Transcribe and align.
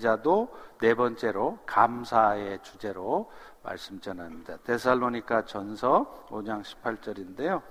제자도 0.00 0.48
네 0.80 0.94
번째로 0.94 1.58
감사의 1.66 2.60
주제로 2.62 3.30
말씀 3.62 4.00
전합니다. 4.00 4.56
데살로니가 4.64 5.44
전서 5.44 6.26
5장 6.30 6.64
18절인데요. 6.64 7.62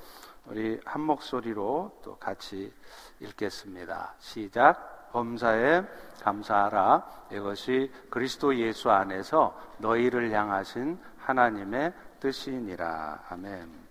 우리 0.45 0.79
한 0.85 1.01
목소리로 1.01 1.99
또 2.03 2.15
같이 2.17 2.71
읽겠습니다. 3.19 4.13
시작. 4.19 5.11
범사에 5.11 5.83
감사하라. 6.21 7.25
이것이 7.31 7.91
그리스도 8.11 8.55
예수 8.55 8.91
안에서 8.91 9.59
너희를 9.79 10.31
향하신 10.31 10.99
하나님의 11.17 11.93
뜻이니라. 12.19 13.23
아멘. 13.29 13.89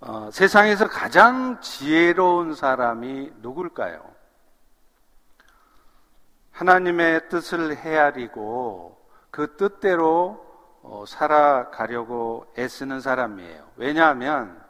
어, 0.00 0.30
세상에서 0.32 0.88
가장 0.88 1.60
지혜로운 1.60 2.54
사람이 2.54 3.32
누굴까요? 3.42 4.13
하나님의 6.54 7.28
뜻을 7.28 7.76
헤아리고 7.76 8.96
그 9.30 9.56
뜻대로 9.56 10.44
어, 10.82 11.04
살아가려고 11.06 12.46
애쓰는 12.56 13.00
사람이에요. 13.00 13.70
왜냐하면 13.76 14.62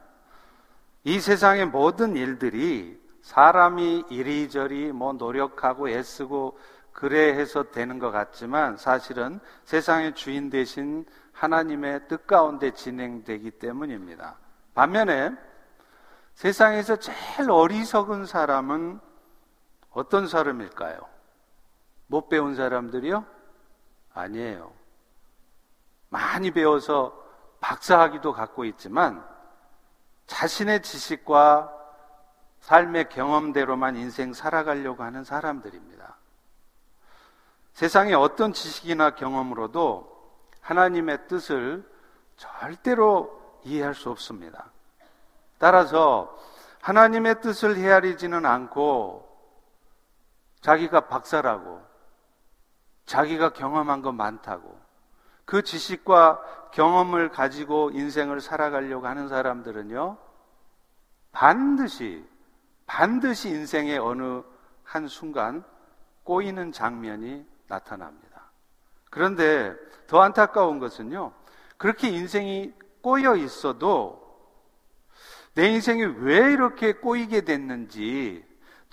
이 1.02 1.20
세상의 1.20 1.66
모든 1.66 2.16
일들이 2.16 2.98
사람이 3.23 4.07
이리저리 4.09 4.93
뭐 4.93 5.12
노력하고 5.12 5.88
애쓰고 5.91 6.59
그래 6.93 7.34
해서 7.34 7.70
되는 7.70 7.98
것 7.98 8.10
같지만 8.10 8.77
사실은 8.77 9.41
세상의 9.65 10.15
주인 10.15 10.48
대신 10.48 11.05
하나님의 11.32 12.09
뜻 12.09 12.27
가운데 12.27 12.71
진행되기 12.71 13.51
때문입니다. 13.52 14.37
반면에 14.74 15.32
세상에서 16.35 16.96
제일 16.96 17.51
어리석은 17.51 18.24
사람은 18.24 19.01
어떤 19.91 20.27
사람일까요? 20.27 21.13
못 22.14 22.28
배운 22.28 22.54
사람들이요? 22.54 23.27
아니에요. 24.14 24.73
많이 26.10 26.52
배워서 26.52 27.12
박사학위도 27.59 28.32
갖고 28.32 28.65
있지만 28.66 29.26
자신의 30.29 30.82
지식과 30.82 31.73
삶의 32.60 33.09
경험대로만 33.09 33.96
인생 33.96 34.32
살아가려고 34.32 35.02
하는 35.02 35.24
사람들입니다. 35.24 36.16
세상의 37.73 38.15
어떤 38.15 38.52
지식이나 38.52 39.16
경험으로도 39.16 40.38
하나님의 40.60 41.26
뜻을 41.26 41.84
절대로 42.37 43.59
이해할 43.65 43.96
수 43.96 44.09
없습니다. 44.10 44.71
따라서 45.59 46.38
하나님의 46.80 47.40
뜻을 47.40 47.76
헤아리지는 47.76 48.46
않고 48.46 49.28
자기가 50.60 51.09
박사라고 51.09 51.93
자기가 53.07 53.52
경험한 53.52 54.02
거 54.02 54.13
많다고 54.13 54.85
그 55.45 55.63
지식과 55.63 56.71
경험을 56.73 57.29
가지고 57.30 57.91
인생을 57.93 58.41
살아가려고 58.41 59.07
하는 59.07 59.29
사람들은요, 59.29 60.16
반드시, 61.33 62.24
반드시 62.87 63.51
인생의 63.51 63.99
어느 63.99 64.43
한 64.83 65.06
순간 65.06 65.65
꼬이는 66.25 66.72
장면이 66.72 67.47
나타납니다. 67.69 68.50
그런데 69.11 69.75
더 70.06 70.21
안타까운 70.21 70.78
것은요, 70.78 71.33
그렇게 71.77 72.09
인생이 72.09 72.72
꼬여 73.03 73.37
있어도 73.37 74.25
내 75.55 75.69
인생이 75.69 76.03
왜 76.19 76.53
이렇게 76.53 76.94
꼬이게 76.94 77.43
됐는지, 77.43 78.44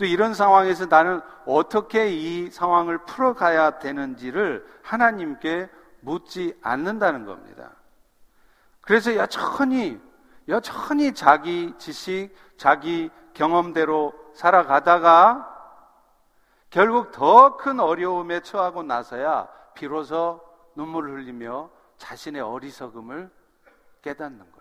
또 0.02 0.06
이런 0.08 0.34
상황에서 0.34 0.88
나는 0.88 1.22
어떻게 1.46 2.10
이 2.10 2.50
상황을 2.50 3.06
풀어가야 3.06 3.78
되는지를 3.78 4.66
하나님께 4.82 5.70
묻지 6.00 6.58
않는다는 6.64 7.28
겁니다. 7.28 7.70
그래서 8.82 9.16
여전히, 9.16 10.02
여전히 10.48 11.14
자기 11.14 11.76
지식, 11.78 12.36
자기 12.58 13.12
경험대로 13.36 14.12
살아가다가 14.34 15.48
결국 16.72 17.12
더 17.12 17.58
큰 17.58 17.80
어려움에 17.80 18.40
처하고 18.40 18.82
나서야 18.82 19.48
비로소 19.76 20.42
눈물을 20.74 21.14
흘리며 21.14 21.70
자신의 22.00 22.42
어리석음을 22.42 23.30
깨닫는 24.02 24.40
거예요. 24.40 24.61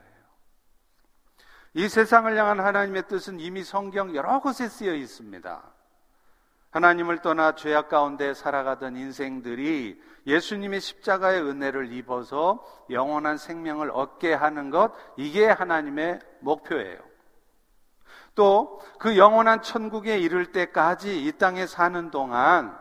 이 1.74 1.88
세상을 1.88 2.36
향한 2.36 2.60
하나님의 2.60 3.06
뜻은 3.08 3.38
이미 3.40 3.62
성경 3.62 4.14
여러 4.14 4.40
곳에 4.40 4.68
쓰여 4.68 4.94
있습니다. 4.94 5.62
하나님을 6.70 7.20
떠나 7.20 7.54
죄악 7.54 7.88
가운데 7.88 8.32
살아가던 8.34 8.96
인생들이 8.96 10.00
예수님의 10.26 10.80
십자가의 10.80 11.42
은혜를 11.42 11.92
입어서 11.92 12.64
영원한 12.90 13.38
생명을 13.38 13.90
얻게 13.90 14.32
하는 14.32 14.70
것, 14.70 14.92
이게 15.16 15.46
하나님의 15.46 16.20
목표예요. 16.40 16.98
또 18.34 18.80
그 18.98 19.16
영원한 19.16 19.62
천국에 19.62 20.18
이를 20.18 20.52
때까지 20.52 21.24
이 21.24 21.32
땅에 21.32 21.66
사는 21.66 22.10
동안 22.10 22.78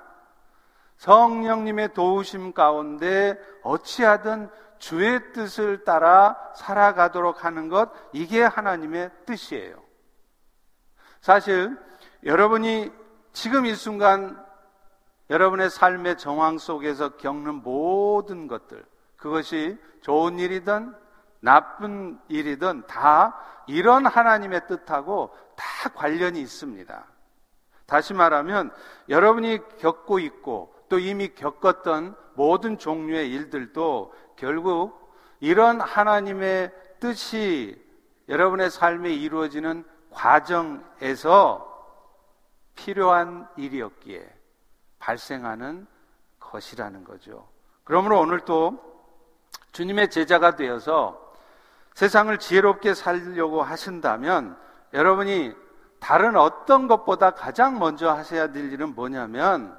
성령님의 0.98 1.94
도우심 1.94 2.52
가운데 2.52 3.40
어찌하든 3.64 4.50
주의 4.80 5.32
뜻을 5.34 5.84
따라 5.84 6.38
살아가도록 6.56 7.46
하는 7.46 7.70
것, 7.70 7.92
이게 8.12 8.42
하나님의 8.42 9.12
뜻이에요. 9.26 9.82
사실 11.22 11.78
여러분이 12.24 12.92
지금 13.34 13.66
이 13.66 13.76
순간 13.76 14.44
여러분의 15.30 15.70
삶의 15.70 16.18
정황 16.18 16.58
속에서 16.58 17.18
겪는 17.18 17.56
모든 17.56 18.48
것들, 18.48 18.84
그것이 19.16 19.78
좋은 20.02 20.40
일이든 20.40 20.96
나쁜 21.42 22.20
일이든 22.30 22.88
다 22.88 23.38
이런 23.68 24.06
하나님의 24.06 24.68
뜻하고 24.68 25.36
다 25.56 25.90
관련이 25.90 26.42
있습니다. 26.42 27.06
다시 27.86 28.14
말하면 28.14 28.72
여러분이 29.10 29.60
겪고 29.80 30.20
있고 30.20 30.74
또 30.90 31.00
이미 31.00 31.30
겪었던 31.30 32.16
모든 32.36 32.78
종류의 32.78 33.32
일들도 33.32 34.14
결국 34.40 35.14
이런 35.42 35.82
하나님의 35.82 36.72
뜻이 37.00 37.78
여러분의 38.30 38.70
삶에 38.70 39.12
이루어지는 39.14 39.84
과정에서 40.12 41.66
필요한 42.76 43.48
일이었기에 43.58 44.28
발생하는 45.00 45.86
것이라는 46.40 47.04
거죠. 47.04 47.48
그러므로 47.84 48.20
오늘 48.20 48.40
또 48.42 48.80
주님의 49.74 50.10
제자가 50.10 50.56
되어서 50.56 51.34
세상을 51.96 52.38
지혜롭게 52.40 52.94
살려고 52.94 53.62
하신다면 53.62 54.58
여러분이 54.94 55.54
다른 56.00 56.38
어떤 56.38 56.88
것보다 56.88 57.32
가장 57.32 57.78
먼저 57.78 58.10
하셔야 58.10 58.52
될 58.52 58.72
일은 58.72 58.96
뭐냐면 58.96 59.78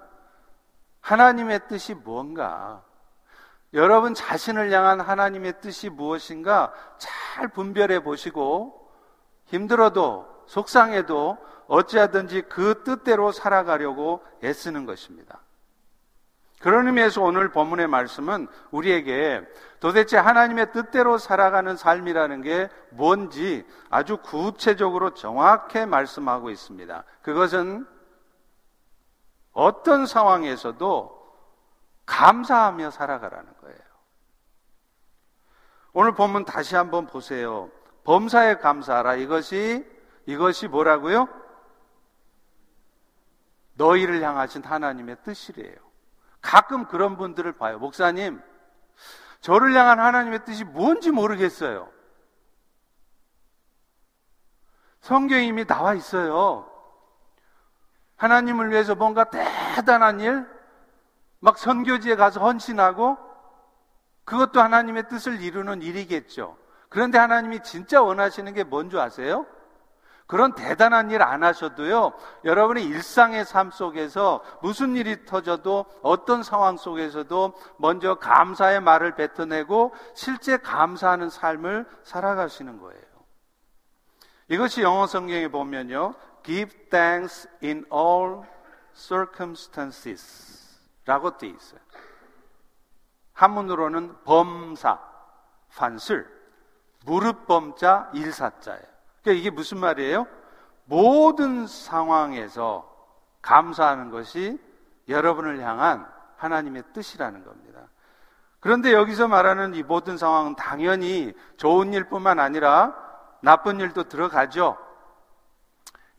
하나님의 1.00 1.66
뜻이 1.68 1.94
무언가 1.94 2.84
여러분 3.72 4.14
자신을 4.14 4.72
향한 4.72 5.00
하나님의 5.00 5.60
뜻이 5.60 5.88
무엇인가 5.88 6.72
잘 6.98 7.48
분별해 7.48 8.02
보시고 8.02 8.90
힘들어도 9.46 10.26
속상해도 10.46 11.38
어찌하든지 11.68 12.42
그 12.42 12.82
뜻대로 12.82 13.30
살아가려고 13.30 14.24
애쓰는 14.42 14.86
것입니다. 14.86 15.40
그런 16.60 16.86
의미에서 16.88 17.22
오늘 17.22 17.52
본문의 17.52 17.86
말씀은 17.86 18.46
우리에게 18.70 19.40
도대체 19.78 20.18
하나님의 20.18 20.72
뜻대로 20.72 21.16
살아가는 21.16 21.74
삶이라는 21.74 22.42
게 22.42 22.68
뭔지 22.90 23.64
아주 23.88 24.18
구체적으로 24.18 25.14
정확히 25.14 25.86
말씀하고 25.86 26.50
있습니다. 26.50 27.04
그것은 27.22 27.86
어떤 29.52 30.04
상황에서도 30.04 31.19
감사하며 32.10 32.90
살아가라는 32.90 33.56
거예요. 33.60 33.78
오늘 35.92 36.12
본문 36.12 36.44
다시 36.44 36.74
한번 36.74 37.06
보세요. 37.06 37.70
범사에 38.04 38.56
감사하라. 38.56 39.14
이것이, 39.14 39.88
이것이 40.26 40.66
뭐라고요? 40.66 41.28
너희를 43.74 44.22
향하신 44.22 44.64
하나님의 44.64 45.18
뜻이래요. 45.22 45.76
가끔 46.42 46.86
그런 46.86 47.16
분들을 47.16 47.52
봐요. 47.52 47.78
목사님, 47.78 48.42
저를 49.40 49.72
향한 49.74 50.00
하나님의 50.00 50.44
뜻이 50.44 50.64
뭔지 50.64 51.12
모르겠어요. 51.12 51.90
성경에 55.00 55.44
이미 55.44 55.64
나와 55.64 55.94
있어요. 55.94 56.68
하나님을 58.16 58.70
위해서 58.70 58.94
뭔가 58.94 59.24
대단한 59.30 60.20
일, 60.20 60.59
막 61.40 61.58
선교지에 61.58 62.16
가서 62.16 62.40
헌신하고, 62.40 63.18
그것도 64.24 64.60
하나님의 64.60 65.08
뜻을 65.08 65.40
이루는 65.42 65.82
일이겠죠. 65.82 66.56
그런데 66.88 67.18
하나님이 67.18 67.62
진짜 67.62 68.02
원하시는 68.02 68.52
게 68.54 68.64
뭔 68.64 68.90
줄 68.90 69.00
아세요? 69.00 69.46
그런 70.26 70.54
대단한 70.54 71.10
일 71.10 71.22
안 71.22 71.42
하셔도요, 71.42 72.12
여러분의 72.44 72.84
일상의 72.84 73.44
삶 73.44 73.72
속에서 73.72 74.44
무슨 74.62 74.94
일이 74.94 75.24
터져도 75.24 75.86
어떤 76.02 76.44
상황 76.44 76.76
속에서도 76.76 77.54
먼저 77.78 78.14
감사의 78.14 78.80
말을 78.80 79.16
뱉어내고 79.16 79.92
실제 80.14 80.56
감사하는 80.56 81.30
삶을 81.30 81.84
살아가시는 82.04 82.78
거예요. 82.78 83.02
이것이 84.46 84.82
영어 84.82 85.08
성경에 85.08 85.48
보면요, 85.48 86.14
give 86.44 86.88
thanks 86.90 87.48
in 87.64 87.84
all 87.92 88.42
circumstances 88.94 90.59
라고 91.10 91.36
되어 91.36 91.50
있어요. 91.50 91.80
한문으로는 93.32 94.22
범사, 94.22 95.00
판슬, 95.74 96.24
무릎 97.04 97.48
범자, 97.48 98.10
일사자예요. 98.14 98.84
그러니까 99.20 99.40
이게 99.40 99.50
무슨 99.50 99.78
말이에요? 99.78 100.28
모든 100.84 101.66
상황에서 101.66 102.88
감사하는 103.42 104.10
것이 104.12 104.56
여러분을 105.08 105.60
향한 105.60 106.08
하나님의 106.36 106.84
뜻이라는 106.92 107.44
겁니다. 107.44 107.80
그런데 108.60 108.92
여기서 108.92 109.26
말하는 109.26 109.74
이 109.74 109.82
모든 109.82 110.16
상황은 110.16 110.54
당연히 110.54 111.34
좋은 111.56 111.92
일뿐만 111.92 112.38
아니라 112.38 112.94
나쁜 113.40 113.80
일도 113.80 114.04
들어가죠. 114.04 114.76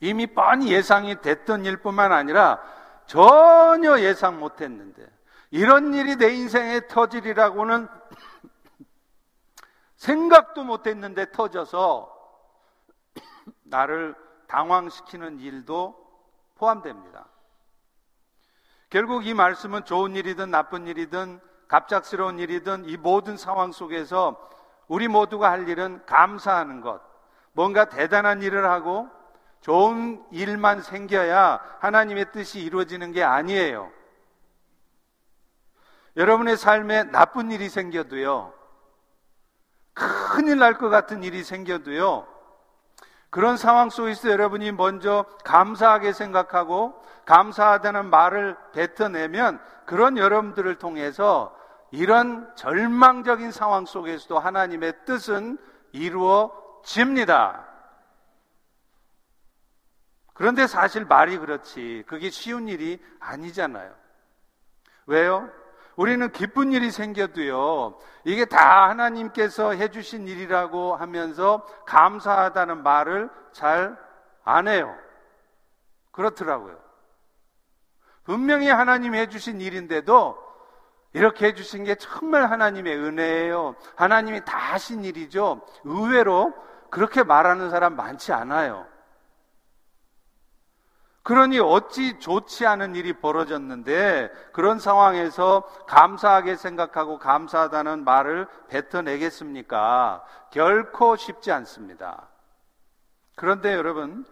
이미 0.00 0.26
뻔히 0.26 0.70
예상이 0.70 1.22
됐던 1.22 1.64
일뿐만 1.64 2.12
아니라 2.12 2.60
전혀 3.12 4.00
예상 4.00 4.40
못 4.40 4.62
했는데 4.62 5.06
이런 5.50 5.92
일이 5.92 6.16
내 6.16 6.32
인생에 6.32 6.86
터질이라고는 6.86 7.86
생각도 9.96 10.64
못 10.64 10.86
했는데 10.86 11.30
터져서 11.30 12.10
나를 13.64 14.14
당황시키는 14.46 15.40
일도 15.40 15.94
포함됩니다. 16.54 17.26
결국 18.88 19.26
이 19.26 19.34
말씀은 19.34 19.84
좋은 19.84 20.16
일이든 20.16 20.50
나쁜 20.50 20.86
일이든 20.86 21.38
갑작스러운 21.68 22.38
일이든 22.38 22.88
이 22.88 22.96
모든 22.96 23.36
상황 23.36 23.72
속에서 23.72 24.48
우리 24.88 25.06
모두가 25.08 25.50
할 25.50 25.68
일은 25.68 26.02
감사하는 26.06 26.80
것, 26.80 27.02
뭔가 27.52 27.90
대단한 27.90 28.40
일을 28.40 28.70
하고 28.70 29.10
좋은 29.62 30.22
일만 30.30 30.82
생겨야 30.82 31.60
하나님의 31.80 32.32
뜻이 32.32 32.60
이루어지는 32.60 33.12
게 33.12 33.22
아니에요. 33.22 33.90
여러분의 36.16 36.56
삶에 36.58 37.04
나쁜 37.04 37.50
일이 37.50 37.68
생겨도요, 37.70 38.52
큰일 39.94 40.58
날 40.58 40.74
것 40.74 40.90
같은 40.90 41.22
일이 41.22 41.42
생겨도요, 41.42 42.26
그런 43.30 43.56
상황 43.56 43.88
속에서 43.88 44.30
여러분이 44.30 44.72
먼저 44.72 45.24
감사하게 45.44 46.12
생각하고 46.12 47.00
감사하다는 47.24 48.10
말을 48.10 48.58
뱉어내면 48.72 49.58
그런 49.86 50.18
여러분들을 50.18 50.76
통해서 50.78 51.56
이런 51.92 52.54
절망적인 52.56 53.52
상황 53.52 53.86
속에서도 53.86 54.38
하나님의 54.38 55.04
뜻은 55.06 55.56
이루어집니다. 55.92 57.71
그런데 60.34 60.66
사실 60.66 61.04
말이 61.04 61.38
그렇지. 61.38 62.04
그게 62.06 62.30
쉬운 62.30 62.68
일이 62.68 63.02
아니잖아요. 63.20 63.92
왜요? 65.06 65.48
우리는 65.96 66.32
기쁜 66.32 66.72
일이 66.72 66.90
생겨도요, 66.90 67.98
이게 68.24 68.46
다 68.46 68.88
하나님께서 68.88 69.72
해주신 69.72 70.26
일이라고 70.26 70.96
하면서 70.96 71.66
감사하다는 71.86 72.82
말을 72.82 73.28
잘 73.52 74.12
안 74.44 74.68
해요. 74.68 74.96
그렇더라고요. 76.10 76.78
분명히 78.24 78.68
하나님이 78.68 79.18
해주신 79.18 79.60
일인데도 79.60 80.38
이렇게 81.12 81.46
해주신 81.46 81.84
게 81.84 81.94
정말 81.96 82.50
하나님의 82.50 82.96
은혜예요. 82.96 83.76
하나님이 83.96 84.44
다 84.44 84.56
하신 84.56 85.04
일이죠. 85.04 85.62
의외로 85.84 86.54
그렇게 86.90 87.22
말하는 87.22 87.70
사람 87.70 87.96
많지 87.96 88.32
않아요. 88.32 88.86
그러니 91.22 91.60
어찌 91.60 92.18
좋지 92.18 92.66
않은 92.66 92.96
일이 92.96 93.12
벌어졌는데 93.12 94.30
그런 94.52 94.80
상황에서 94.80 95.62
감사하게 95.86 96.56
생각하고 96.56 97.18
감사하다는 97.18 98.04
말을 98.04 98.48
뱉어내겠습니까? 98.68 100.24
결코 100.50 101.16
쉽지 101.16 101.52
않습니다. 101.52 102.28
그런데 103.36 103.72
여러분, 103.72 104.24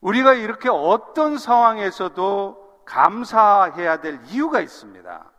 우리가 0.00 0.34
이렇게 0.34 0.68
어떤 0.70 1.38
상황에서도 1.38 2.82
감사해야 2.84 4.00
될 4.00 4.20
이유가 4.26 4.60
있습니다. 4.60 5.30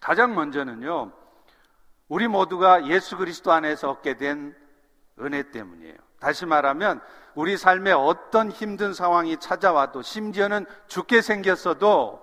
가장 0.00 0.34
먼저는요, 0.34 1.12
우리 2.08 2.26
모두가 2.26 2.86
예수 2.86 3.16
그리스도 3.16 3.52
안에서 3.52 3.90
얻게 3.90 4.16
된 4.16 4.56
은혜 5.20 5.50
때문이에요. 5.50 5.96
다시 6.22 6.46
말하면 6.46 7.00
우리 7.34 7.56
삶에 7.56 7.90
어떤 7.90 8.52
힘든 8.52 8.94
상황이 8.94 9.36
찾아와도 9.38 10.02
심지어는 10.02 10.66
죽게 10.86 11.20
생겼어도 11.20 12.22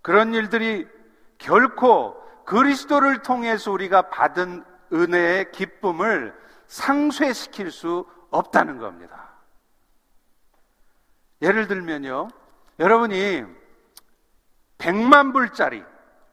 그런 0.00 0.32
일들이 0.32 0.88
결코 1.36 2.16
그리스도를 2.46 3.20
통해서 3.20 3.70
우리가 3.70 4.08
받은 4.08 4.64
은혜의 4.94 5.52
기쁨을 5.52 6.34
상쇄시킬 6.68 7.70
수 7.70 8.06
없다는 8.30 8.78
겁니다. 8.78 9.28
예를 11.42 11.68
들면요. 11.68 12.28
여러분이 12.78 13.44
100만 14.78 15.34
불짜리 15.34 15.84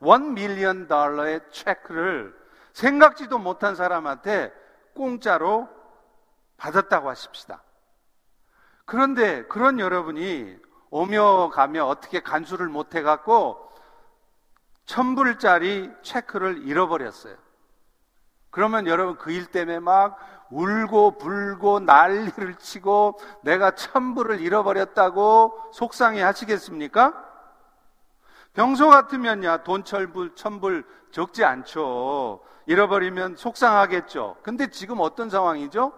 1 0.01 0.31
밀리언 0.31 0.87
달러의 0.87 1.41
체크를 1.51 2.33
생각지도 2.71 3.37
못한 3.37 3.75
사람한테 3.75 4.53
공짜로 4.93 5.67
받았다고 6.57 7.09
하십시다. 7.09 7.61
그런데 8.85 9.43
그런 9.45 9.79
여러분이 9.79 10.57
오며 10.89 11.49
가며 11.49 11.85
어떻게 11.85 12.21
간수를 12.21 12.67
못 12.67 12.95
해갖고 12.95 13.69
천불짜리 14.85 15.91
체크를 16.03 16.67
잃어버렸어요. 16.67 17.35
그러면 18.51 18.87
여러분 18.87 19.17
그 19.17 19.31
일 19.31 19.47
때문에 19.47 19.79
막 19.79 20.17
울고 20.51 21.17
불고 21.17 21.79
난리를 21.79 22.55
치고 22.55 23.19
내가 23.41 23.71
천불을 23.71 24.39
잃어버렸다고 24.39 25.71
속상해 25.73 26.21
하시겠습니까? 26.21 27.13
평소 28.53 28.87
같으면야 28.87 29.63
돈 29.63 29.83
천불, 29.83 30.35
천불 30.35 30.85
적지 31.11 31.43
않죠. 31.43 32.41
잃어버리면 32.67 33.35
속상하겠죠. 33.35 34.37
근데 34.43 34.67
지금 34.67 35.01
어떤 35.01 35.29
상황이죠? 35.29 35.91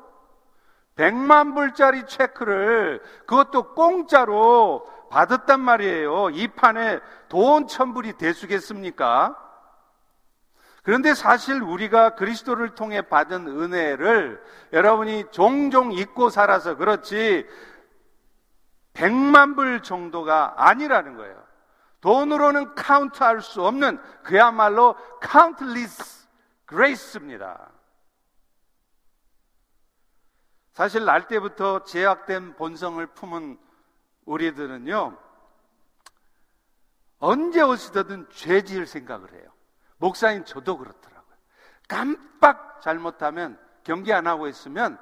100만 0.98 1.54
불짜리 1.54 2.06
체크를 2.06 3.02
그것도 3.26 3.74
공짜로 3.74 4.86
받았단 5.10 5.60
말이에요. 5.62 6.32
이 6.32 6.48
판에 6.50 7.00
돈 7.30 7.68
천불이 7.68 8.14
대수겠습니까? 8.14 9.38
그런데 10.84 11.14
사실 11.14 11.62
우리가 11.62 12.16
그리스도를 12.16 12.76
통해 12.76 13.02
받은 13.02 13.48
은혜를 13.48 14.42
여러분이 14.74 15.26
종종 15.32 15.92
잊고 15.92 16.30
살아서 16.30 16.76
그렇지 16.76 17.46
100만 18.94 19.56
불 19.56 19.84
정도가 19.84 20.54
아니라는 20.58 21.18
거예요. 21.18 21.44
돈으로는 22.02 22.74
카운트할 22.76 23.42
수 23.42 23.64
없는 23.64 24.00
그야말로 24.24 24.96
countless 25.20 26.28
grace입니다. 26.66 27.70
사실 30.78 31.06
날 31.06 31.28
때부터 31.28 31.84
제약된 31.86 32.56
본성을 32.56 33.04
품은 33.08 33.58
우리들은요, 34.26 35.18
언제 37.18 37.62
어디서든 37.62 38.30
죄 38.30 38.62
지을 38.62 38.86
생각을 38.86 39.34
해요. 39.34 39.52
목사님 39.98 40.46
저도 40.46 40.78
그렇더라고요. 40.78 41.36
깜빡 41.88 42.80
잘못하면 42.84 43.60
경계 43.84 44.14
안 44.14 44.28
하고 44.28 44.48
있으면 44.48 45.00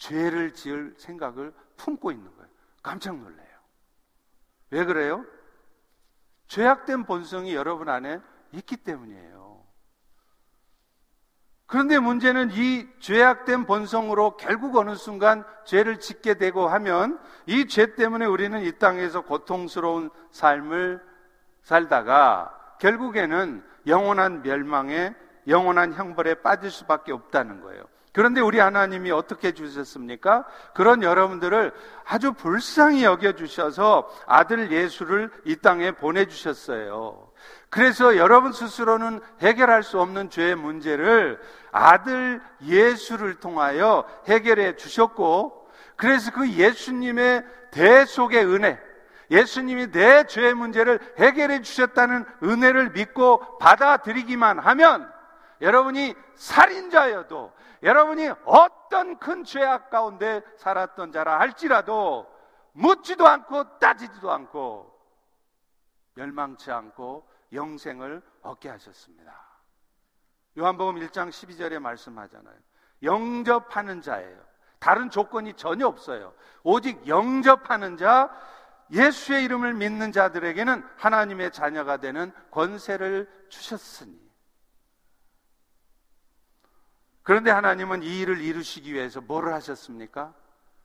죄를 0.00 0.52
지을 0.52 0.96
생각을 0.98 1.54
품고 1.76 2.10
있는 2.10 2.34
거예요. 2.34 2.50
깜짝 2.82 3.16
놀래요. 3.18 3.58
왜 4.70 4.84
그래요? 4.84 5.24
죄악된 6.48 7.04
본성이 7.04 7.54
여러분 7.54 7.88
안에 7.88 8.20
있기 8.50 8.78
때문이에요. 8.78 9.41
그런데 11.72 11.98
문제는 11.98 12.50
이 12.52 12.86
죄악된 13.00 13.64
본성으로 13.64 14.36
결국 14.36 14.76
어느 14.76 14.94
순간 14.94 15.42
죄를 15.64 16.00
짓게 16.00 16.34
되고 16.34 16.68
하면 16.68 17.18
이 17.46 17.66
죄 17.66 17.94
때문에 17.94 18.26
우리는 18.26 18.60
이 18.60 18.72
땅에서 18.72 19.22
고통스러운 19.22 20.10
삶을 20.32 21.00
살다가 21.62 22.52
결국에는 22.78 23.64
영원한 23.86 24.42
멸망에 24.42 25.14
영원한 25.48 25.94
형벌에 25.94 26.42
빠질 26.42 26.70
수밖에 26.70 27.10
없다는 27.10 27.62
거예요. 27.62 27.84
그런데 28.12 28.42
우리 28.42 28.58
하나님이 28.58 29.10
어떻게 29.10 29.52
주셨습니까? 29.52 30.44
그런 30.74 31.02
여러분들을 31.02 31.72
아주 32.04 32.34
불쌍히 32.34 33.04
여겨주셔서 33.04 34.10
아들 34.26 34.70
예수를 34.70 35.30
이 35.46 35.56
땅에 35.56 35.92
보내주셨어요. 35.92 37.32
그래서 37.70 38.18
여러분 38.18 38.52
스스로는 38.52 39.20
해결할 39.40 39.82
수 39.82 39.98
없는 39.98 40.28
죄의 40.28 40.56
문제를 40.56 41.40
아들 41.72 42.40
예수를 42.62 43.40
통하여 43.40 44.04
해결해 44.26 44.76
주셨고, 44.76 45.70
그래서 45.96 46.30
그 46.30 46.48
예수님의 46.48 47.44
대속의 47.72 48.46
은혜, 48.46 48.78
예수님이 49.30 49.90
내 49.90 50.24
죄의 50.26 50.54
문제를 50.54 51.00
해결해 51.18 51.62
주셨다는 51.62 52.24
은혜를 52.42 52.90
믿고 52.90 53.58
받아들이기만 53.58 54.58
하면 54.58 55.10
여러분이 55.62 56.14
살인자여도 56.34 57.52
여러분이 57.82 58.30
어떤 58.44 59.18
큰 59.18 59.44
죄악 59.44 59.90
가운데 59.90 60.42
살았던 60.58 61.12
자라 61.12 61.40
할지라도 61.40 62.30
묻지도 62.72 63.26
않고 63.26 63.78
따지지도 63.78 64.30
않고 64.30 64.92
멸망치 66.14 66.70
않고 66.70 67.26
영생을 67.52 68.22
얻게 68.42 68.68
하셨습니다. 68.68 69.51
요한복음 70.58 70.96
1장 70.96 71.30
12절에 71.30 71.78
말씀하잖아요. 71.78 72.56
영접하는 73.02 74.02
자예요. 74.02 74.38
다른 74.78 75.10
조건이 75.10 75.54
전혀 75.54 75.86
없어요. 75.86 76.34
오직 76.62 77.06
영접하는 77.06 77.96
자, 77.96 78.30
예수의 78.90 79.44
이름을 79.44 79.74
믿는 79.74 80.12
자들에게는 80.12 80.84
하나님의 80.96 81.52
자녀가 81.52 81.96
되는 81.96 82.32
권세를 82.50 83.28
주셨으니. 83.48 84.20
그런데 87.22 87.50
하나님은 87.50 88.02
이 88.02 88.20
일을 88.20 88.40
이루시기 88.40 88.92
위해서 88.92 89.20
뭐를 89.20 89.52
하셨습니까? 89.54 90.34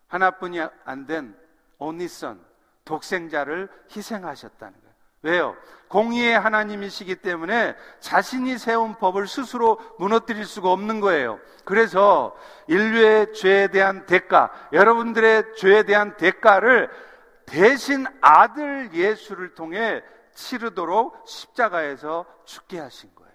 하나뿐이 0.07 0.61
안된 0.85 1.37
온니선, 1.79 2.43
독생자를 2.85 3.69
희생하셨다는 3.95 4.79
거예요. 4.79 4.86
왜요? 5.23 5.55
공의의 5.89 6.37
하나님이시기 6.37 7.17
때문에 7.17 7.75
자신이 7.99 8.57
세운 8.57 8.95
법을 8.95 9.27
스스로 9.27 9.79
무너뜨릴 9.99 10.45
수가 10.45 10.71
없는 10.71 10.99
거예요. 10.99 11.39
그래서 11.63 12.35
인류의 12.67 13.33
죄에 13.33 13.69
대한 13.69 14.05
대가, 14.05 14.51
여러분들의 14.73 15.55
죄에 15.55 15.83
대한 15.83 16.17
대가를 16.17 16.89
대신 17.45 18.05
아들 18.21 18.93
예수를 18.93 19.55
통해 19.55 20.03
치르도록 20.33 21.23
십자가에서 21.25 22.25
죽게 22.45 22.79
하신 22.79 23.15
거예요. 23.15 23.33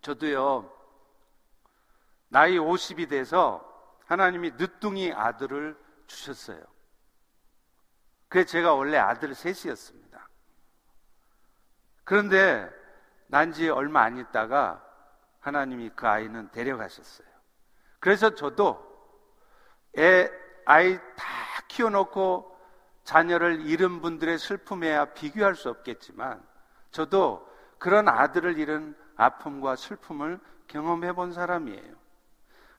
저도요, 0.00 0.72
나이 2.28 2.56
50이 2.56 3.08
돼서 3.08 3.64
하나님이 4.06 4.52
늦둥이 4.52 5.12
아들을 5.12 5.76
주셨어요. 6.06 6.62
그래서 8.28 8.48
제가 8.48 8.74
원래 8.74 8.96
아들 8.98 9.34
셋이었습니다. 9.34 10.28
그런데 12.04 12.70
난 13.26 13.52
지 13.52 13.68
얼마 13.68 14.02
안 14.02 14.16
있다가 14.16 14.84
하나님이 15.40 15.90
그 15.94 16.06
아이는 16.06 16.50
데려가셨어요. 16.50 17.28
그래서 18.00 18.34
저도 18.34 18.86
애, 19.98 20.30
아이 20.64 20.96
다 21.16 21.24
키워놓고 21.68 22.56
자녀를 23.04 23.66
잃은 23.66 24.00
분들의 24.00 24.38
슬픔에야 24.38 25.06
비교할 25.06 25.54
수 25.54 25.70
없겠지만 25.70 26.42
저도 26.90 27.48
그런 27.78 28.08
아들을 28.08 28.58
잃은 28.58 28.96
아픔과 29.16 29.76
슬픔을 29.76 30.38
경험해 30.66 31.12
본 31.14 31.32
사람이에요. 31.32 31.96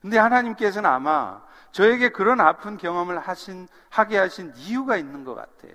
근데 0.01 0.17
하나님께서는 0.17 0.89
아마 0.89 1.41
저에게 1.71 2.09
그런 2.09 2.39
아픈 2.39 2.77
경험을 2.77 3.19
하신, 3.19 3.67
하게 3.89 4.17
하신 4.17 4.53
이유가 4.55 4.97
있는 4.97 5.23
것 5.23 5.35
같아요. 5.35 5.73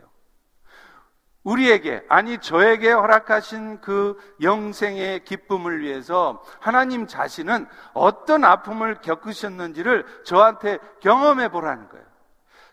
우리에게, 1.45 2.05
아니, 2.09 2.39
저에게 2.39 2.91
허락하신 2.91 3.83
그 3.83 4.19
영생의 4.41 5.25
기쁨을 5.25 5.81
위해서 5.81 6.43
하나님 6.59 7.07
자신은 7.07 7.67
어떤 7.93 8.45
아픔을 8.45 9.03
겪으셨는지를 9.03 10.07
저한테 10.25 10.79
경험해 11.01 11.51
보라는 11.51 11.91
거예요. 11.91 12.05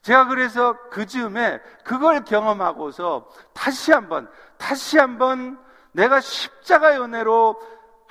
제가 0.01 0.25
그래서 0.27 0.77
그 0.89 1.05
즈음에 1.05 1.59
그걸 1.83 2.23
경험하고서 2.23 3.29
다시 3.53 3.91
한번, 3.91 4.31
다시 4.57 4.97
한번 4.97 5.59
내가 5.91 6.21
십자가의 6.21 7.01
은혜로 7.01 7.61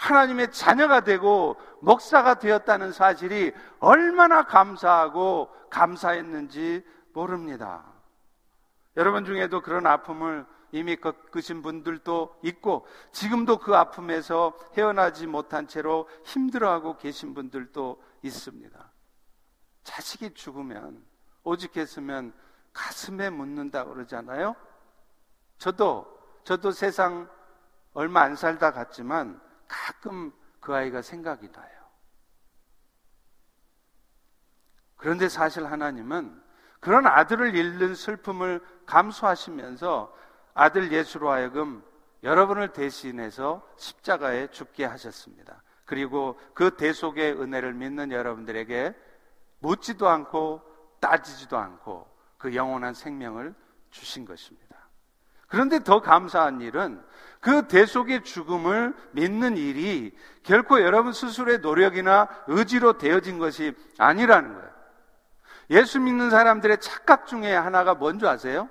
하나님의 0.00 0.50
자녀가 0.50 1.00
되고 1.02 1.56
목사가 1.80 2.34
되었다는 2.38 2.90
사실이 2.92 3.52
얼마나 3.80 4.44
감사하고 4.44 5.50
감사했는지 5.68 6.84
모릅니다. 7.12 7.84
여러분 8.96 9.26
중에도 9.26 9.60
그런 9.60 9.86
아픔을 9.86 10.46
이미 10.72 10.96
겪으신 10.96 11.60
분들도 11.60 12.40
있고 12.44 12.86
지금도 13.12 13.58
그 13.58 13.76
아픔에서 13.76 14.54
헤어나지 14.74 15.26
못한 15.26 15.68
채로 15.68 16.08
힘들어하고 16.24 16.96
계신 16.96 17.34
분들도 17.34 18.02
있습니다. 18.22 18.92
자식이 19.82 20.32
죽으면 20.32 21.04
오직했으면 21.44 22.32
가슴에 22.72 23.28
묻는다 23.28 23.84
그러잖아요. 23.84 24.56
저도 25.58 26.06
저도 26.44 26.70
세상 26.70 27.28
얼마 27.92 28.22
안 28.22 28.34
살다 28.34 28.70
갔지만 28.70 29.40
가끔 29.70 30.32
그 30.58 30.74
아이가 30.74 31.00
생각이 31.00 31.50
나요. 31.52 31.80
그런데 34.96 35.28
사실 35.28 35.64
하나님은 35.64 36.42
그런 36.80 37.06
아들을 37.06 37.54
잃는 37.54 37.94
슬픔을 37.94 38.60
감수하시면서 38.86 40.14
아들 40.54 40.92
예수로 40.92 41.30
하여금 41.30 41.84
여러분을 42.22 42.72
대신해서 42.72 43.66
십자가에 43.76 44.48
죽게 44.48 44.84
하셨습니다. 44.84 45.62
그리고 45.86 46.38
그 46.52 46.76
대속의 46.76 47.40
은혜를 47.40 47.72
믿는 47.72 48.10
여러분들에게 48.10 48.94
묻지도 49.60 50.08
않고 50.08 50.62
따지지도 51.00 51.56
않고 51.56 52.10
그 52.36 52.54
영원한 52.54 52.92
생명을 52.92 53.54
주신 53.90 54.24
것입니다. 54.24 54.88
그런데 55.46 55.82
더 55.82 56.00
감사한 56.00 56.60
일은 56.60 57.02
그 57.40 57.66
대속의 57.68 58.22
죽음을 58.22 58.94
믿는 59.12 59.56
일이 59.56 60.14
결코 60.42 60.82
여러분 60.82 61.12
스스로의 61.12 61.58
노력이나 61.58 62.28
의지로 62.46 62.98
되어진 62.98 63.38
것이 63.38 63.74
아니라는 63.98 64.54
거예요. 64.54 64.70
예수 65.70 66.00
믿는 66.00 66.30
사람들의 66.30 66.80
착각 66.80 67.26
중에 67.26 67.54
하나가 67.54 67.94
뭔지 67.94 68.26
아세요? 68.26 68.68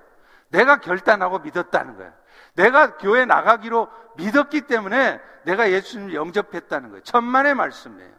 내가 0.50 0.80
결단하고 0.80 1.40
믿었다는 1.40 1.98
거예요. 1.98 2.14
내가 2.56 2.98
교회 2.98 3.26
나가기로 3.26 3.88
믿었기 4.18 4.62
때문에 4.62 5.20
내가 5.44 5.72
예수님을 5.72 6.14
영접했다는 6.14 6.90
거예요. 6.90 7.04
천만의 7.04 7.56
말씀이에요. 7.56 8.19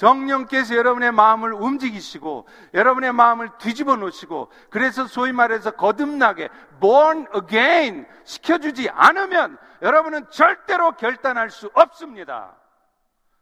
정령께서 0.00 0.76
여러분의 0.76 1.12
마음을 1.12 1.52
움직이시고 1.52 2.46
여러분의 2.72 3.12
마음을 3.12 3.50
뒤집어 3.58 3.96
놓으시고 3.96 4.50
그래서 4.70 5.06
소위 5.06 5.30
말해서 5.30 5.72
거듭나게 5.72 6.48
born 6.80 7.26
again 7.34 8.06
시켜주지 8.24 8.88
않으면 8.88 9.58
여러분은 9.82 10.30
절대로 10.30 10.92
결단할 10.92 11.50
수 11.50 11.70
없습니다. 11.74 12.56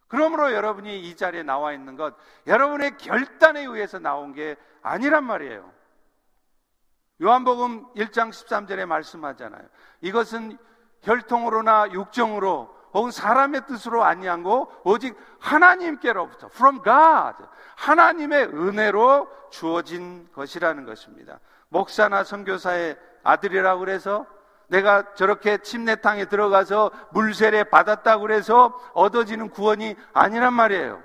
그러므로 0.08 0.52
여러분이 0.52 0.98
이 1.08 1.14
자리에 1.14 1.44
나와 1.44 1.72
있는 1.72 1.94
것 1.94 2.16
여러분의 2.48 2.96
결단에 2.98 3.60
의해서 3.60 4.00
나온 4.00 4.32
게 4.32 4.56
아니란 4.82 5.22
말이에요. 5.22 5.70
요한복음 7.22 7.92
1장 7.94 8.30
13절에 8.30 8.84
말씀하잖아요. 8.84 9.62
이것은 10.00 10.58
혈통으로나 11.02 11.92
육정으로 11.92 12.77
혹은 12.94 13.10
사람의 13.10 13.66
뜻으로 13.66 14.04
아니한 14.04 14.42
거 14.42 14.68
오직 14.84 15.16
하나님께로부터 15.38 16.48
from 16.48 16.82
God 16.82 17.48
하나님의 17.76 18.46
은혜로 18.46 19.28
주어진 19.50 20.28
것이라는 20.34 20.84
것입니다. 20.84 21.38
목사나 21.68 22.24
선교사의 22.24 22.96
아들이라고 23.22 23.80
그래서 23.80 24.26
내가 24.68 25.14
저렇게 25.14 25.58
침례탕에 25.58 26.26
들어가서 26.26 26.90
물세례 27.10 27.64
받았다고 27.64 28.22
그래서 28.22 28.78
얻어지는 28.92 29.50
구원이 29.50 29.96
아니란 30.12 30.52
말이에요. 30.52 31.02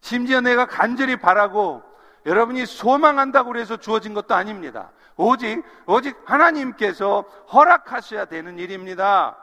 심지어 0.00 0.40
내가 0.40 0.66
간절히 0.66 1.16
바라고 1.16 1.82
여러분이 2.26 2.66
소망한다고 2.66 3.52
그래서 3.52 3.76
주어진 3.76 4.14
것도 4.14 4.34
아닙니다. 4.34 4.92
오직, 5.16 5.62
오직 5.86 6.16
하나님께서 6.24 7.22
허락하셔야 7.52 8.24
되는 8.26 8.58
일입니다. 8.58 9.36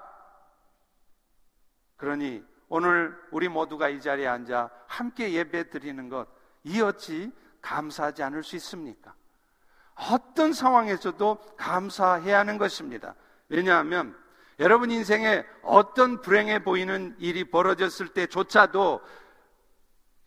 그러니 1.99 2.43
오늘 2.69 3.15
우리 3.29 3.49
모두가 3.49 3.89
이 3.89 4.01
자리에 4.01 4.25
앉아 4.25 4.69
함께 4.87 5.33
예배 5.33 5.69
드리는 5.69 6.09
것, 6.09 6.27
이 6.63 6.81
어찌 6.81 7.31
감사하지 7.61 8.23
않을 8.23 8.43
수 8.43 8.55
있습니까? 8.55 9.13
어떤 10.11 10.53
상황에서도 10.53 11.55
감사해야 11.57 12.39
하는 12.39 12.57
것입니다. 12.57 13.15
왜냐하면 13.49 14.17
여러분 14.59 14.91
인생에 14.91 15.45
어떤 15.61 16.21
불행해 16.21 16.63
보이는 16.63 17.15
일이 17.19 17.43
벌어졌을 17.43 18.07
때조차도 18.07 19.01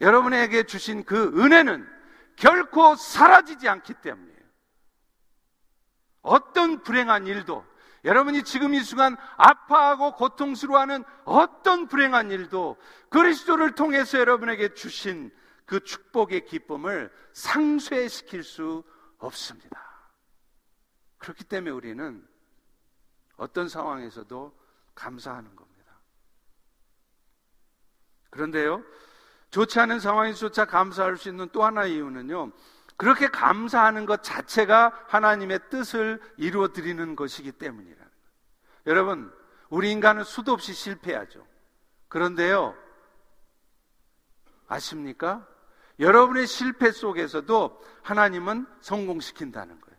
여러분에게 0.03 0.65
주신 0.65 1.05
그 1.05 1.33
은혜는 1.39 1.89
결코 2.37 2.97
사라지지 2.97 3.69
않기 3.69 3.95
때문이에요. 3.95 4.43
어떤 6.21 6.83
불행한 6.83 7.27
일도 7.27 7.65
여러분이 8.05 8.43
지금 8.43 8.75
이 8.75 8.81
순간 8.81 9.17
아파하고 9.37 10.17
고통스러워하는 10.17 11.05
어떤 11.25 11.87
불행한 11.87 12.31
일도 12.31 12.77
그리스도를 13.11 13.75
통해서 13.75 14.19
여러분에게 14.19 14.75
주신 14.75 15.31
그 15.67 15.81
축복의 15.81 16.47
기쁨을 16.47 17.13
상쇄시킬 17.33 18.43
수 18.43 18.83
없습니다. 19.19 19.81
그렇기 21.19 21.45
때문에 21.45 21.71
우리는 21.71 22.27
어떤 23.37 23.69
상황에서도 23.69 24.53
감사하는 24.95 25.55
겁니다. 25.55 25.73
그런데요, 28.31 28.83
좋지 29.51 29.79
않은 29.79 30.01
상황에서조차 30.01 30.65
감사할 30.65 31.17
수 31.17 31.29
있는 31.29 31.49
또 31.53 31.63
하나의 31.63 31.95
이유는요, 31.95 32.51
그렇게 32.97 33.29
감사하는 33.29 34.07
것 34.07 34.23
자체가 34.23 34.93
하나님의 35.09 35.61
뜻을 35.71 36.21
이루어 36.37 36.69
드리는 36.69 37.17
것이기 37.17 37.53
때문이라는 37.53 37.97
거예요. 37.97 38.13
여러분, 38.87 39.33
우리 39.69 39.91
인간은 39.91 40.25
수도 40.25 40.53
없이 40.53 40.73
실패하죠. 40.75 41.47
그런데요, 42.09 42.77
아십니까? 44.69 45.47
여러분의 45.99 46.47
실패 46.47 46.91
속에서도 46.91 47.81
하나님은 48.03 48.67
성공시킨다는 48.81 49.81
거예요. 49.81 49.99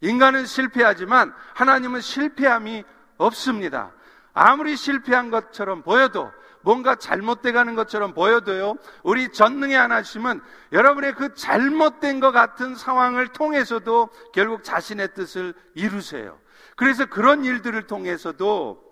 인간은 0.00 0.46
실패하지만 0.46 1.34
하나님은 1.54 2.00
실패함이 2.00 2.84
없습니다. 3.18 3.92
아무리 4.34 4.76
실패한 4.76 5.30
것처럼 5.30 5.82
보여도 5.82 6.30
뭔가 6.66 6.96
잘못돼 6.96 7.52
가는 7.52 7.76
것처럼 7.76 8.12
보여도요, 8.12 8.74
우리 9.04 9.30
전능의 9.30 9.76
하나님은 9.76 10.40
여러분의 10.72 11.14
그 11.14 11.32
잘못된 11.32 12.18
것 12.18 12.32
같은 12.32 12.74
상황을 12.74 13.28
통해서도 13.28 14.10
결국 14.32 14.64
자신의 14.64 15.14
뜻을 15.14 15.54
이루세요. 15.74 16.40
그래서 16.74 17.06
그런 17.06 17.44
일들을 17.44 17.86
통해서도 17.86 18.82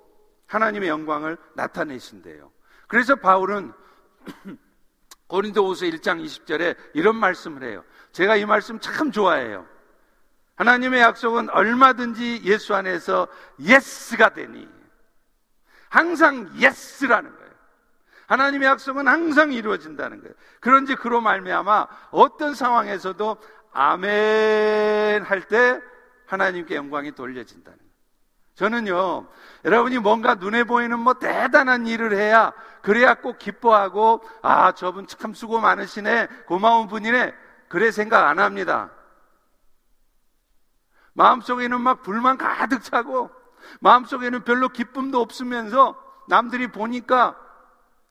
하나님의 0.47 0.89
영광을 0.89 1.37
나타내신대요. 1.55 2.53
그래서 2.87 3.17
바울은 3.17 3.73
고린도후서 5.27 5.87
1장 5.87 6.25
20절에 6.25 6.77
이런 6.95 7.17
말씀을 7.17 7.65
해요. 7.65 7.83
제가 8.13 8.37
이 8.37 8.47
말씀 8.47 8.79
참 8.79 9.11
좋아해요. 9.11 9.67
하나님의 10.55 11.01
약속은 11.01 11.51
얼마든지 11.51 12.43
예수 12.45 12.73
안에서 12.73 13.27
yes가 13.59 14.29
되니 14.29 14.69
항상 15.89 16.49
yes라는 16.57 17.31
거예요. 17.33 17.44
하나님의 18.27 18.69
약속은 18.69 19.07
항상 19.09 19.53
이루어진다는 19.53 20.21
거예요. 20.21 20.35
그런즉 20.61 20.95
그로 20.95 21.21
말미암아 21.21 21.87
어떤 22.11 22.55
상황에서도 22.55 23.37
아멘 23.73 25.23
할 25.23 25.43
때 25.49 25.81
하나님께 26.27 26.75
영광이 26.75 27.13
돌려진다는 27.13 27.79
거예요. 27.79 27.95
저는요, 28.55 29.29
여러분이 29.65 29.99
뭔가 29.99 30.37
눈에 30.37 30.65
보이는 30.65 30.99
뭐 30.99 31.15
대단한 31.15 31.87
일을 31.87 32.15
해야 32.17 32.53
그래야 32.83 33.15
꼭 33.15 33.39
기뻐하고 33.39 34.23
아 34.43 34.73
저분 34.73 35.07
참 35.07 35.35
수고 35.35 35.61
많으시네 35.61 36.29
고마운 36.47 36.87
분이네 36.87 37.35
그래 37.69 37.91
생각 37.91 38.27
안 38.29 38.39
합니다. 38.39 38.91
마음속에는 41.15 41.81
막 41.81 42.03
불만 42.03 42.39
가득 42.39 42.83
차고 42.83 43.31
마음속에는 43.81 44.45
별로 44.45 44.69
기쁨도 44.69 45.21
없으면서 45.21 45.97
남들이 46.29 46.69
보니까 46.69 47.37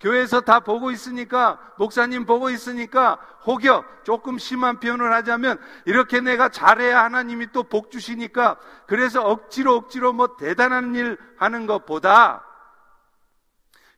교회에서 0.04 0.42
다 0.42 0.60
보고 0.60 0.92
있으니까 0.92 1.58
목사님 1.78 2.26
보고 2.26 2.50
있으니까 2.50 3.16
혹여 3.46 3.86
조금 4.04 4.38
심한 4.38 4.80
표현을 4.82 5.14
하자면 5.14 5.60
이렇게 5.86 6.20
내가 6.20 6.50
잘해야 6.50 7.06
하나님이 7.06 7.54
또 7.54 7.64
복 7.64 7.90
주시니까 7.90 8.58
그래서 8.86 9.24
억지로 9.24 9.76
억지로 9.76 10.12
뭐 10.12 10.36
대단한 10.36 10.94
일 10.94 11.18
하는 11.38 11.66
것보다 11.66 12.44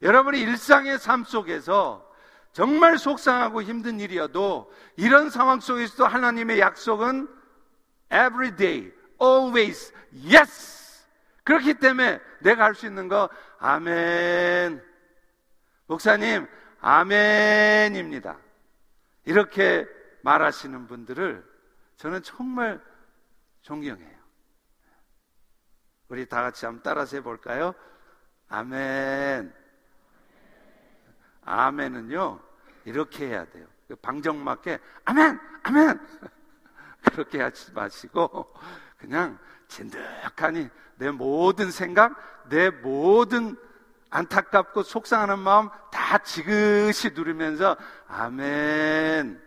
여러분이 0.04 0.40
일상의 0.40 1.00
삶 1.00 1.24
속에서 1.24 2.06
정말 2.54 3.00
속상하고 3.00 3.64
힘든 3.64 4.00
일이어도 4.00 4.72
이런 4.98 5.32
상황 5.32 5.60
속에서도 5.60 6.06
하나님의 6.06 6.60
약속은 6.60 7.28
every 8.12 8.56
day, 8.56 8.92
always, 9.20 9.92
yes! 10.32 11.04
그렇기 11.44 11.74
때문에 11.76 12.20
내가 12.42 12.64
할 12.64 12.76
수 12.76 12.86
있는 12.86 13.08
거, 13.08 13.30
아멘. 13.60 14.95
목사님, 15.88 16.48
아멘입니다. 16.80 18.38
이렇게 19.26 19.88
말하시는 20.24 20.88
분들을 20.88 21.46
저는 21.98 22.24
정말 22.24 22.82
존경해요. 23.62 24.16
우리 26.08 26.28
다 26.28 26.42
같이 26.42 26.66
한번 26.66 26.84
따라서 26.84 27.18
해볼까요? 27.18 27.74
아멘. 28.48 29.54
아멘은요, 31.44 32.40
이렇게 32.86 33.28
해야 33.28 33.46
돼요. 33.46 33.68
그 33.88 33.96
방정맞게, 33.96 34.80
아멘! 35.06 35.40
아멘! 35.64 36.00
그렇게 37.12 37.42
하지 37.42 37.72
마시고, 37.74 38.52
그냥 38.98 39.38
진득하니 39.68 40.70
내 40.96 41.12
모든 41.12 41.70
생각, 41.70 42.16
내 42.50 42.70
모든 42.70 43.56
안타깝고 44.16 44.84
속상하는 44.84 45.40
마음 45.40 45.70
다 45.92 46.18
지그시 46.20 47.12
누르면서 47.12 47.76
아멘. 48.08 49.42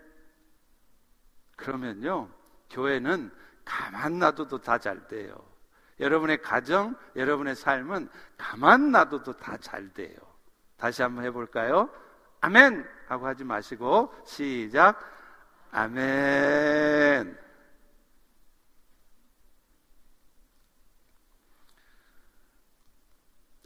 그러면요, 1.57 2.28
교회는 2.70 3.31
가만 3.64 4.18
놔둬도 4.18 4.61
다 4.61 4.78
잘 4.78 5.07
돼요. 5.09 5.35
여러분의 6.00 6.42
가정, 6.42 6.94
여러분의 7.16 7.57
삶은 7.57 8.09
가만 8.37 8.92
놔둬도 8.92 9.38
다 9.38 9.57
잘 9.57 9.92
돼요. 9.94 10.16
다시 10.76 11.02
한번 11.02 11.24
해볼까요? 11.24 11.88
아멘! 12.40 12.87
하고 13.09 13.26
하지 13.26 13.44
마시고, 13.44 14.14
시작. 14.24 15.00
아멘. 15.72 17.37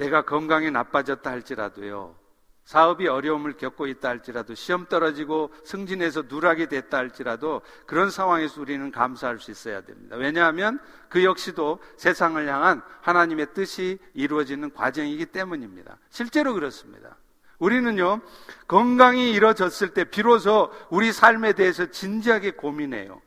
내가 0.03 0.23
건강이 0.23 0.71
나빠졌다 0.73 1.31
할지라도요. 1.31 2.17
사업이 2.65 3.09
어려움을 3.09 3.57
겪고 3.57 3.87
있다 3.87 4.09
할지라도 4.09 4.55
시험 4.55 4.87
떨어지고 4.87 5.51
승진해서 5.65 6.25
누락이 6.29 6.69
됐다 6.69 6.97
할지라도 6.97 7.61
그런 7.87 8.11
상황에서 8.11 8.61
우리는 8.61 8.91
감사할 8.91 9.39
수 9.39 9.51
있어야 9.51 9.81
됩니다. 9.83 10.17
왜냐하면 10.17 10.81
그 11.09 11.25
역시도 11.25 11.81
세상을 11.97 12.49
향한 12.49 12.83
하나님의 13.01 13.55
뜻이 13.55 13.99
이루어지는 14.15 14.73
과정이기 14.73 15.27
때문입니다. 15.27 15.99
실제로 16.11 16.55
그렇습니다. 16.55 17.17
우리는요, 17.59 18.21
건강이 18.67 19.33
이뤄졌을 19.33 19.91
때 19.95 20.05
비로소 20.05 20.73
우리 20.91 21.13
삶에 21.13 21.53
대해서 21.53 21.87
진지하게 21.87 22.53
고민해요. 22.53 23.21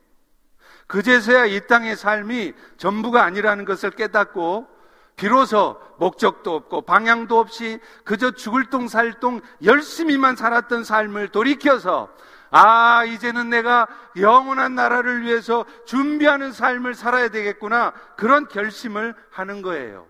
그제서야 0.88 1.46
이 1.46 1.68
땅의 1.68 1.96
삶이 1.96 2.54
전부가 2.78 3.24
아니라는 3.24 3.64
것을 3.66 3.92
깨닫고 3.92 4.75
비로소 5.16 5.80
목적도 5.98 6.56
없고 6.56 6.82
방향도 6.82 7.40
없이 7.40 7.80
그저 8.04 8.32
죽을 8.32 8.70
똥 8.70 8.88
살 8.88 9.20
똥 9.20 9.42
열심히만 9.64 10.36
살았던 10.36 10.84
삶을 10.84 11.30
돌이켜서 11.30 12.10
아, 12.52 13.04
이제는 13.04 13.50
내가 13.50 13.88
영원한 14.18 14.76
나라를 14.76 15.24
위해서 15.24 15.66
준비하는 15.86 16.54
삶을 16.54 16.94
살아야 16.94 17.28
되겠구나. 17.28 17.92
그런 18.16 18.48
결심을 18.48 19.14
하는 19.30 19.62
거예요. 19.62 20.08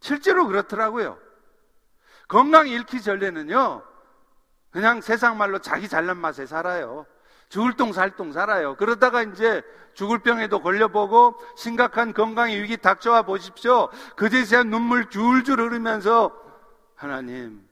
실제로 0.00 0.46
그렇더라고요. 0.46 1.18
건강 2.26 2.68
잃기 2.68 3.02
전에는요, 3.02 3.82
그냥 4.70 5.00
세상 5.02 5.36
말로 5.36 5.58
자기 5.58 5.88
잘난 5.88 6.16
맛에 6.16 6.46
살아요. 6.46 7.06
죽을 7.48 7.74
똥 7.76 7.92
살 7.92 8.16
똥 8.16 8.32
살아요. 8.32 8.76
그러다가 8.76 9.22
이제 9.22 9.62
죽을 9.94 10.18
병에도 10.20 10.60
걸려보고 10.60 11.38
심각한 11.56 12.12
건강의 12.12 12.60
위기 12.62 12.76
닥쳐와 12.76 13.22
보십시오. 13.22 13.88
그제서야 14.16 14.64
눈물 14.64 15.08
줄줄 15.10 15.60
흐르면서 15.60 16.34
하나님 16.94 17.66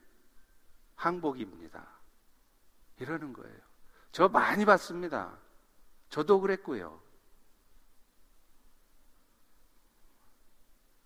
항복입니다. 0.95 1.85
이러는 2.99 3.33
거예요. 3.33 3.57
저 4.11 4.29
많이 4.29 4.65
봤습니다. 4.65 5.37
저도 6.09 6.39
그랬고요. 6.39 7.01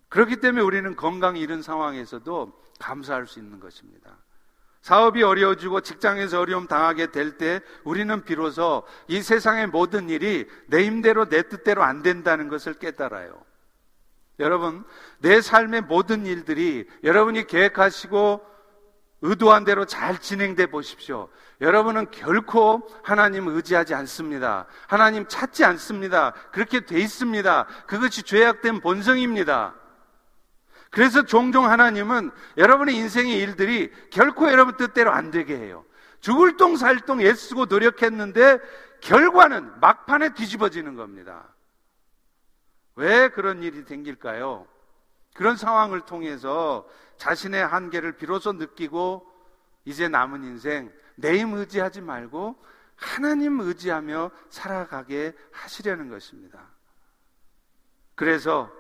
그렇기 0.09 0.39
때문에 0.39 0.63
우리는 0.63 0.95
건강 0.95 1.35
잃은 1.35 1.61
상황에서도 1.61 2.63
감사할 2.79 3.27
수 3.27 3.39
있는 3.39 3.59
것입니다. 3.59 4.17
사업이 4.87 5.21
어려워지고 5.21 5.81
직장에서 5.81 6.39
어려움 6.39 6.65
당하게 6.65 7.07
될 7.11 7.37
때 7.37 7.59
우리는 7.83 8.23
비로소 8.23 8.83
이 9.09 9.21
세상의 9.21 9.67
모든 9.67 10.09
일이 10.09 10.47
내 10.67 10.85
힘대로 10.85 11.27
내 11.27 11.41
뜻대로 11.43 11.83
안 11.83 12.01
된다는 12.03 12.47
것을 12.47 12.75
깨달아요. 12.75 13.37
여러분, 14.39 14.85
내 15.19 15.41
삶의 15.41 15.81
모든 15.81 16.25
일들이 16.25 16.87
여러분이 17.03 17.47
계획하시고 17.47 18.41
의도한 19.23 19.65
대로 19.65 19.83
잘 19.83 20.19
진행돼 20.19 20.67
보십시오. 20.67 21.27
여러분은 21.59 22.09
결코 22.11 22.87
하나님 23.03 23.49
의지하지 23.49 23.93
않습니다. 23.93 24.67
하나님 24.87 25.27
찾지 25.27 25.65
않습니다. 25.65 26.31
그렇게 26.53 26.85
돼 26.85 26.97
있습니다. 26.97 27.67
그것이 27.87 28.23
죄악된 28.23 28.79
본성입니다. 28.79 29.75
그래서 30.91 31.23
종종 31.23 31.65
하나님은 31.69 32.31
여러분의 32.57 32.95
인생의 32.95 33.37
일들이 33.39 33.91
결코 34.09 34.49
여러분 34.51 34.77
뜻대로 34.77 35.11
안 35.11 35.31
되게 35.31 35.57
해요. 35.57 35.85
죽을 36.21 36.57
똥 36.57 36.75
살 36.75 37.01
똥 37.01 37.21
애쓰고 37.21 37.65
노력했는데 37.65 38.59
결과는 39.01 39.79
막판에 39.79 40.33
뒤집어지는 40.33 40.95
겁니다. 40.95 41.47
왜 42.95 43.29
그런 43.29 43.61
일이 43.61 43.83
생길까요? 43.83 44.65
그런 45.35 45.55
상황을 45.55 46.01
통해서 46.01 46.87
자신의 47.17 47.65
한계를 47.67 48.13
비로소 48.13 48.53
느끼고 48.53 49.25
이제 49.85 50.07
남은 50.07 50.43
인생 50.43 50.91
내 51.15 51.37
힘 51.37 51.53
의지하지 51.53 52.01
말고 52.01 52.55
하나님 52.95 53.59
의지하며 53.59 54.31
살아가게 54.49 55.35
하시려는 55.51 56.09
것입니다. 56.09 56.59
그래서 58.15 58.71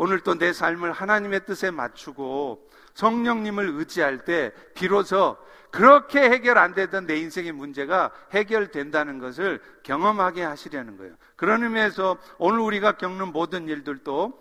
오늘 0.00 0.20
또 0.20 0.38
내 0.38 0.52
삶을 0.52 0.92
하나님의 0.92 1.44
뜻에 1.44 1.72
맞추고 1.72 2.70
성령님을 2.94 3.68
의지할 3.70 4.24
때 4.24 4.52
비로소 4.74 5.36
그렇게 5.72 6.20
해결 6.20 6.56
안 6.56 6.72
되던 6.72 7.06
내 7.06 7.16
인생의 7.16 7.50
문제가 7.50 8.12
해결된다는 8.30 9.18
것을 9.18 9.60
경험하게 9.82 10.44
하시려는 10.44 10.96
거예요. 10.98 11.16
그런 11.34 11.64
의미에서 11.64 12.16
오늘 12.38 12.60
우리가 12.60 12.92
겪는 12.96 13.32
모든 13.32 13.66
일들도 13.66 14.32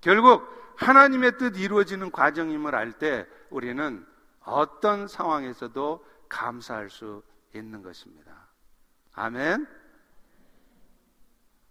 결국 0.00 0.46
하나님의 0.76 1.36
뜻 1.36 1.58
이루어지는 1.58 2.12
과정임을 2.12 2.76
알 2.76 2.92
때 2.92 3.26
우리는 3.50 4.06
어떤 4.44 5.08
상황에서도 5.08 6.06
감사할 6.28 6.90
수 6.90 7.24
있는 7.56 7.82
것입니다. 7.82 8.46
아멘. 9.14 9.66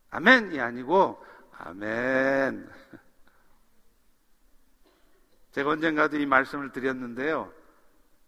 아멘이 0.09 0.59
아니고 0.59 1.25
아멘. 1.57 2.69
제가 5.51 5.71
언젠가도 5.71 6.17
이 6.17 6.25
말씀을 6.25 6.71
드렸는데요. 6.71 7.51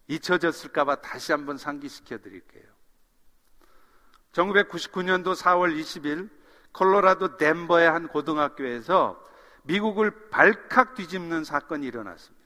잊혀졌을까봐 0.08 1.02
다시 1.02 1.32
한번 1.32 1.58
상기시켜 1.58 2.18
드릴게요. 2.20 2.64
1999년도 4.34 5.36
4월 5.36 5.80
20일 5.80 6.30
콜로라도 6.74 7.38
덴버의 7.38 7.90
한 7.90 8.08
고등학교에서 8.08 9.24
미국을 9.64 10.30
발칵 10.30 10.96
뒤집는 10.96 11.44
사건이 11.44 11.86
일어났습니다. 11.86 12.44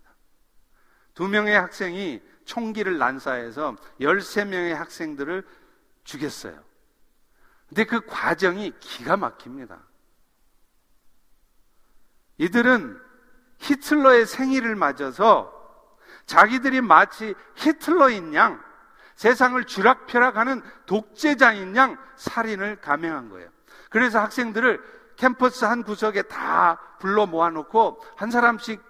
두 1.13 1.27
명의 1.27 1.55
학생이 1.55 2.21
총기를 2.45 2.97
난사해서 2.97 3.75
13명의 3.99 4.73
학생들을 4.73 5.47
죽였어요. 6.03 6.63
근데 7.67 7.85
그 7.85 8.05
과정이 8.05 8.73
기가 8.79 9.17
막힙니다. 9.17 9.81
이들은 12.37 13.06
히틀러의 13.59 14.25
생일을 14.25 14.75
맞아서 14.75 15.53
자기들이 16.25 16.81
마치 16.81 17.33
히틀러인 17.55 18.33
양, 18.33 18.61
세상을 19.15 19.63
쥐락펴락하는 19.65 20.61
독재자인 20.85 21.75
양 21.75 21.97
살인을 22.17 22.77
감행한 22.81 23.29
거예요. 23.29 23.49
그래서 23.89 24.19
학생들을 24.19 24.81
캠퍼스 25.15 25.65
한 25.65 25.83
구석에 25.83 26.23
다 26.23 26.79
불러 26.99 27.25
모아놓고 27.25 28.03
한 28.15 28.29
사람씩 28.29 28.81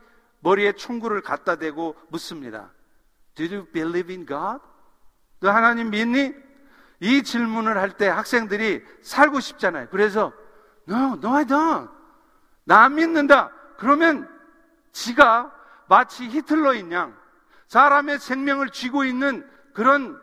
머리에 0.41 0.73
총구를 0.73 1.21
갖다 1.21 1.55
대고 1.55 1.95
묻습니다. 2.09 2.71
Do 3.35 3.45
you 3.45 3.65
believe 3.71 4.13
in 4.13 4.25
God? 4.25 4.59
너 5.39 5.51
하나님 5.51 5.91
믿니? 5.91 6.33
이 6.99 7.21
질문을 7.23 7.77
할 7.77 7.91
때 7.91 8.07
학생들이 8.07 8.83
살고 9.03 9.39
싶잖아요. 9.39 9.87
그래서 9.89 10.33
No, 10.89 11.13
no 11.13 11.35
I 11.35 11.45
don't. 11.45 11.89
나 12.63 12.83
안 12.85 12.95
믿는다. 12.95 13.51
그러면 13.77 14.27
지가 14.97 15.53
마치 15.87 16.27
히틀러인 16.27 16.91
양, 16.91 17.17
사람의 17.67 18.19
생명을 18.19 18.69
쥐고 18.71 19.05
있는 19.05 19.47
그런 19.73 20.19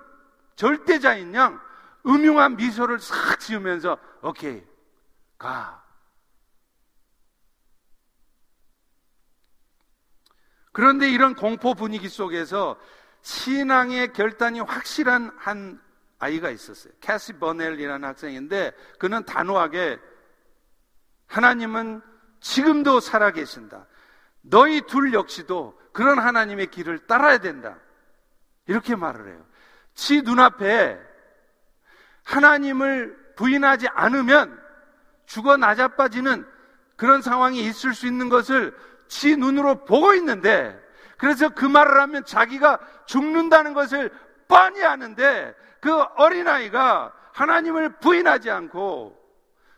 절대자인 0.57 1.33
양, 1.35 1.61
음흉한 2.05 2.57
미소를 2.57 2.99
싹 2.99 3.39
지으면서, 3.39 3.99
오케이, 4.23 4.65
가. 5.39 5.83
그런데 10.73 11.09
이런 11.09 11.37
공포 11.37 11.75
분위기 11.75 12.09
속에서 12.09 12.77
신앙의 13.23 14.13
결단이 14.13 14.59
확실한 14.59 15.31
한 15.39 15.81
아이가 16.19 16.51
있었어요. 16.51 16.93
캐시 17.01 17.35
버넬이라는 17.35 18.07
학생인데 18.07 18.73
그는 18.99 19.25
단호하게 19.25 20.01
하나님은 21.27 22.03
지금도 22.41 22.99
살아계신다. 22.99 23.87
너희 24.45 24.83
둘 24.83 25.13
역시도 25.13 25.79
그런 25.93 26.19
하나님의 26.19 26.69
길을 26.69 27.07
따라야 27.07 27.39
된다. 27.39 27.77
이렇게 28.67 28.97
말을 28.97 29.29
해요. 29.29 29.45
지 29.95 30.23
눈앞에 30.23 30.99
하나님을 32.25 33.35
부인하지 33.37 33.89
않으면 33.89 34.61
죽어 35.27 35.57
나자빠지는 35.57 36.47
그런 36.97 37.23
상황이 37.23 37.61
있을 37.61 37.95
수 37.95 38.07
있는 38.07 38.29
것을 38.29 38.77
지 39.09 39.37
눈으로 39.37 39.85
보고 39.85 40.15
있는데 40.15 40.79
그래서 41.17 41.49
그 41.49 41.65
말을 41.65 42.01
하면 42.01 42.25
자기가 42.25 42.79
죽는다는 43.07 43.73
것을 43.73 44.11
뻔히 44.49 44.83
아는데 44.85 45.55
그 45.81 45.93
어린아이가 46.17 47.13
하나님을 47.33 47.99
부인하지 47.99 48.51
않고 48.51 49.19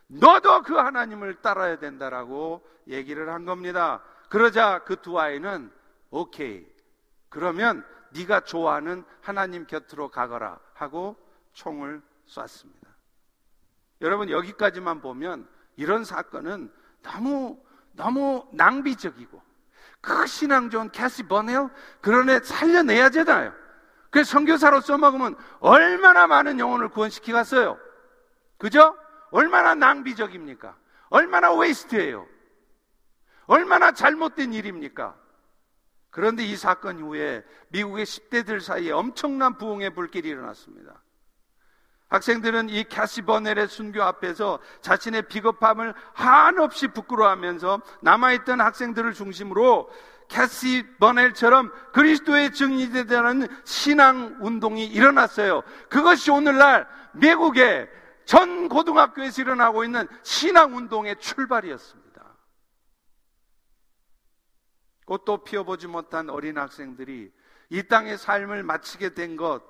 너도 0.07 0.61
그 0.61 0.75
하나님을 0.75 1.41
따라야 1.41 1.79
된다라고 1.79 2.65
얘기를 2.87 3.29
한 3.29 3.45
겁니다. 3.45 4.01
그러자 4.29 4.79
그 4.83 4.97
두 4.97 5.19
아이는 5.19 5.71
오케이. 6.09 6.65
그러면 7.29 7.85
네가 8.11 8.41
좋아하는 8.41 9.03
하나님 9.21 9.65
곁으로 9.65 10.09
가거라 10.09 10.59
하고 10.73 11.15
총을 11.53 12.01
쐈습니다. 12.25 12.87
여러분 14.01 14.29
여기까지만 14.29 15.01
보면 15.01 15.47
이런 15.75 16.03
사건은 16.03 16.71
너무 17.01 17.59
너무 17.93 18.47
낭비적이고 18.53 19.41
그 20.01 20.27
신앙 20.27 20.69
좋은 20.69 20.91
캐시 20.91 21.23
버넬 21.23 21.69
그런 22.01 22.29
애 22.29 22.39
살려내야 22.39 23.09
되나요? 23.09 23.53
그 24.09 24.23
선교사로 24.23 24.81
써먹으면 24.81 25.35
얼마나 25.59 26.27
많은 26.27 26.59
영혼을 26.59 26.89
구원시키겠어요? 26.89 27.77
그죠? 28.57 28.95
얼마나 29.31 29.75
낭비적입니까? 29.75 30.75
얼마나 31.09 31.53
waste예요? 31.53 32.27
얼마나 33.47 33.91
잘못된 33.91 34.53
일입니까? 34.53 35.15
그런데 36.11 36.43
이 36.43 36.55
사건 36.55 36.99
이후에 36.99 37.43
미국의 37.69 38.05
10대들 38.05 38.59
사이에 38.59 38.91
엄청난 38.91 39.57
부흥의 39.57 39.91
불길이 39.91 40.29
일어났습니다. 40.29 41.01
학생들은 42.09 42.69
이 42.69 42.85
캐시 42.85 43.23
버넬의 43.23 43.67
순교 43.67 44.01
앞에서 44.01 44.59
자신의 44.81 45.23
비겁함을 45.23 45.93
한없이 46.13 46.87
부끄러워하면서 46.87 47.81
남아있던 48.01 48.61
학생들을 48.61 49.13
중심으로 49.13 49.89
캐시 50.29 50.85
버넬처럼 50.99 51.71
그리스도의 51.93 52.51
증인되는 52.51 53.47
신앙 53.65 54.37
운동이 54.41 54.85
일어났어요. 54.85 55.63
그것이 55.89 56.31
오늘날 56.31 56.87
미국의 57.13 57.89
전 58.25 58.67
고등학교에서 58.67 59.41
일어나고 59.41 59.83
있는 59.83 60.07
신앙 60.23 60.75
운동의 60.75 61.17
출발이었습니다. 61.19 61.96
꽃도 65.07 65.45
피워보지 65.45 65.87
못한 65.87 66.29
어린 66.29 66.57
학생들이 66.57 67.31
이 67.69 67.83
땅의 67.83 68.17
삶을 68.17 68.63
마치게 68.63 69.13
된 69.13 69.35
것 69.37 69.63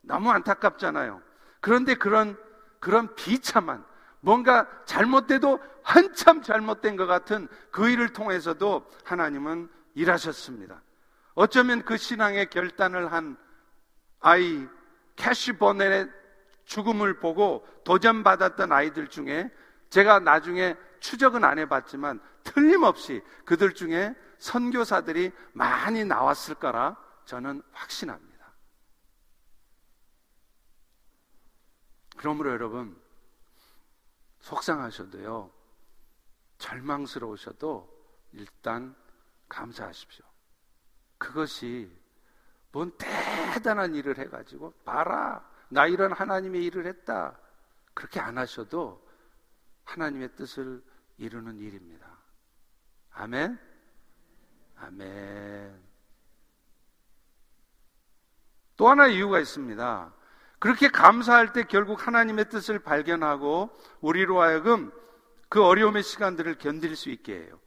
너무 0.00 0.30
안타깝잖아요. 0.30 1.20
그런데 1.60 1.94
그런, 1.94 2.36
그런 2.80 3.14
비참한, 3.14 3.84
뭔가 4.20 4.66
잘못돼도 4.86 5.60
한참 5.82 6.42
잘못된 6.42 6.96
것 6.96 7.06
같은 7.06 7.48
그 7.70 7.88
일을 7.88 8.12
통해서도 8.12 8.86
하나님은 9.04 9.68
일하셨습니다. 9.94 10.82
어쩌면 11.34 11.84
그 11.84 11.96
신앙의 11.96 12.50
결단을 12.50 13.12
한 13.12 13.36
아이 14.20 14.66
캐시 15.16 15.58
버넬의 15.58 16.08
죽음을 16.64 17.20
보고 17.20 17.66
도전받았던 17.84 18.72
아이들 18.72 19.08
중에 19.08 19.50
제가 19.90 20.20
나중에 20.20 20.76
추적은 21.00 21.44
안 21.44 21.58
해봤지만 21.58 22.20
틀림없이 22.44 23.22
그들 23.44 23.74
중에 23.74 24.14
선교사들이 24.38 25.32
많이 25.52 26.04
나왔을 26.04 26.54
거라 26.54 26.96
저는 27.24 27.62
확신합니다. 27.72 28.28
그러므로 32.16 32.50
여러분, 32.50 33.00
속상하셔도요, 34.40 35.52
절망스러우셔도 36.58 37.88
일단 38.32 38.94
감사하십시오. 39.48 40.24
그것이 41.16 41.90
뭔 42.72 42.96
대단한 42.96 43.94
일을 43.94 44.18
해가지고 44.18 44.72
봐라 44.84 45.48
나 45.68 45.86
이런 45.86 46.12
하나님의 46.12 46.64
일을 46.66 46.86
했다 46.86 47.38
그렇게 47.94 48.20
안 48.20 48.38
하셔도 48.38 49.06
하나님의 49.84 50.34
뜻을 50.36 50.82
이루는 51.16 51.58
일입니다. 51.58 52.18
아멘. 53.10 53.67
아멘. 54.80 55.78
또 58.76 58.88
하나 58.88 59.06
이유가 59.06 59.40
있습니다. 59.40 60.12
그렇게 60.58 60.88
감사할 60.88 61.52
때 61.52 61.64
결국 61.64 62.06
하나님의 62.06 62.48
뜻을 62.48 62.78
발견하고 62.78 63.70
우리로 64.00 64.40
하여금 64.40 64.92
그 65.48 65.64
어려움의 65.64 66.02
시간들을 66.02 66.58
견딜 66.58 66.96
수 66.96 67.10
있게 67.10 67.34
해요. 67.34 67.58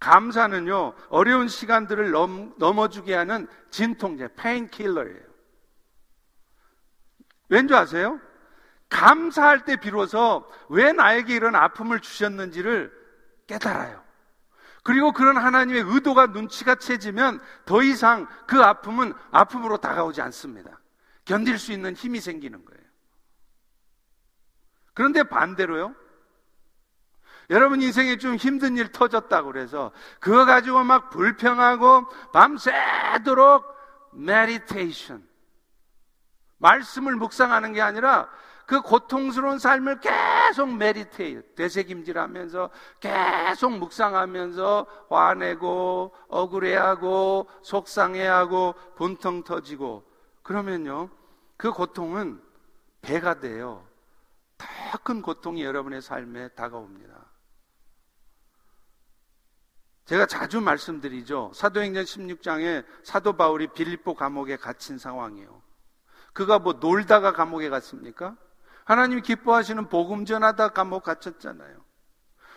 감사는요, 0.00 0.94
어려운 1.08 1.48
시간들을 1.48 2.10
넘, 2.12 2.54
넘어주게 2.58 3.14
하는 3.14 3.48
진통제, 3.70 4.28
페인킬러예요. 4.36 5.28
왠지 7.48 7.74
아세요? 7.74 8.20
감사할 8.88 9.64
때 9.64 9.76
비로소 9.76 10.48
왜 10.68 10.92
나에게 10.92 11.34
이런 11.34 11.56
아픔을 11.56 12.00
주셨는지를 12.00 12.92
깨달아요. 13.46 14.07
그리고 14.88 15.12
그런 15.12 15.36
하나님의 15.36 15.82
의도가 15.82 16.28
눈치가 16.28 16.74
채지면 16.74 17.42
더 17.66 17.82
이상 17.82 18.26
그 18.46 18.62
아픔은 18.62 19.12
아픔으로 19.30 19.76
다가오지 19.76 20.22
않습니다. 20.22 20.80
견딜 21.26 21.58
수 21.58 21.72
있는 21.72 21.94
힘이 21.94 22.22
생기는 22.22 22.64
거예요. 22.64 22.82
그런데 24.94 25.24
반대로요. 25.24 25.94
여러분 27.50 27.82
인생에 27.82 28.16
좀 28.16 28.36
힘든 28.36 28.78
일 28.78 28.90
터졌다고 28.90 29.52
그래서 29.52 29.92
그거 30.20 30.46
가지고 30.46 30.82
막 30.84 31.10
불평하고 31.10 32.08
밤새도록 32.32 33.66
meditation 34.14 35.22
말씀을 36.56 37.14
묵상하는 37.16 37.74
게 37.74 37.82
아니라 37.82 38.30
그 38.68 38.82
고통스러운 38.82 39.58
삶을 39.58 40.00
계속 40.00 40.76
meditate 40.76 41.54
되새김질하면서 41.54 42.68
계속 43.00 43.72
묵상하면서 43.78 44.86
화내고 45.08 46.14
억울해하고 46.28 47.48
속상해하고 47.62 48.74
분통 48.94 49.42
터지고 49.42 50.04
그러면요 50.42 51.08
그 51.56 51.72
고통은 51.72 52.42
배가 53.00 53.40
돼요 53.40 53.88
더 54.58 54.66
큰 55.02 55.22
고통이 55.22 55.64
여러분의 55.64 56.02
삶에 56.02 56.48
다가옵니다 56.48 57.24
제가 60.04 60.24
자주 60.24 60.60
말씀드리죠. 60.62 61.52
사도행전 61.54 62.04
16장에 62.04 62.84
사도 63.02 63.34
바울이 63.34 63.68
빌립보 63.68 64.14
감옥에 64.14 64.56
갇힌 64.56 64.96
상황이에요. 64.96 65.62
그가 66.32 66.58
뭐 66.58 66.74
놀다가 66.74 67.32
감옥에 67.32 67.68
갔습니까? 67.68 68.34
하나님 68.88 69.20
기뻐하시는 69.20 69.90
복음 69.90 70.24
전하다 70.24 70.68
감옥 70.68 71.02
갇혔잖아요. 71.02 71.76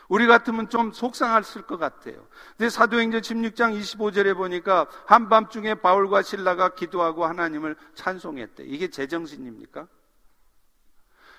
우리 0.08 0.28
같으면 0.28 0.70
좀 0.70 0.94
속상했을 0.94 1.64
것 1.64 1.78
같아요. 1.78 2.26
근데 2.56 2.70
사도행전 2.70 3.20
16장 3.20 3.78
25절에 3.78 4.34
보니까 4.34 4.88
한밤중에 5.08 5.76
바울과 5.76 6.22
신라가 6.22 6.70
기도하고 6.70 7.26
하나님을 7.26 7.76
찬송했대. 7.96 8.64
이게 8.64 8.88
제정신입니까? 8.88 9.90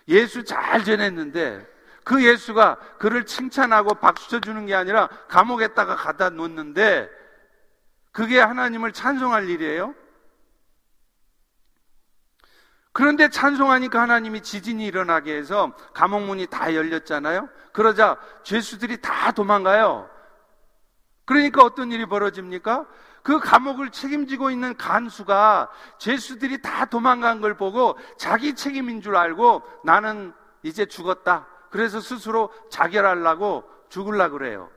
예수 0.09 0.45
잘 0.45 0.85
전했는데 0.85 1.67
그 2.05 2.23
예수가 2.23 2.77
그를 2.99 3.25
칭찬하고 3.25 3.95
박수 3.95 4.29
쳐 4.29 4.41
주는 4.41 4.67
게 4.67 4.75
아니라 4.75 5.09
감옥에다가 5.29 5.97
가다 5.97 6.29
놓는데 6.29 7.09
그게 8.11 8.39
하나님을 8.39 8.93
찬송할 8.93 9.49
일이에요? 9.49 9.95
그런데 12.93 13.29
찬송하니까 13.29 14.01
하나님이 14.01 14.43
지진이 14.43 14.85
일어나게 14.87 15.35
해서 15.35 15.73
감옥 15.95 16.23
문이 16.23 16.47
다 16.47 16.75
열렸잖아요? 16.75 17.49
그러자 17.73 18.19
죄수들이 18.43 19.01
다 19.01 19.33
도망가요. 19.33 20.11
그러니까 21.25 21.63
어떤 21.63 21.91
일이 21.91 22.05
벌어집니까? 22.05 22.87
그 23.23 23.39
감옥을 23.39 23.91
책임지고 23.91 24.51
있는 24.51 24.77
간수가 24.77 25.71
죄수들이 25.99 26.61
다 26.61 26.85
도망간 26.85 27.41
걸 27.41 27.57
보고 27.57 27.97
자기 28.19 28.55
책임인 28.55 29.01
줄 29.01 29.17
알고 29.17 29.63
나는 29.85 30.35
이제 30.63 30.85
죽었다. 30.85 31.47
그래서 31.71 32.01
스스로 32.01 32.53
자결하려고 32.69 33.65
죽을라 33.89 34.29
그래요. 34.29 34.71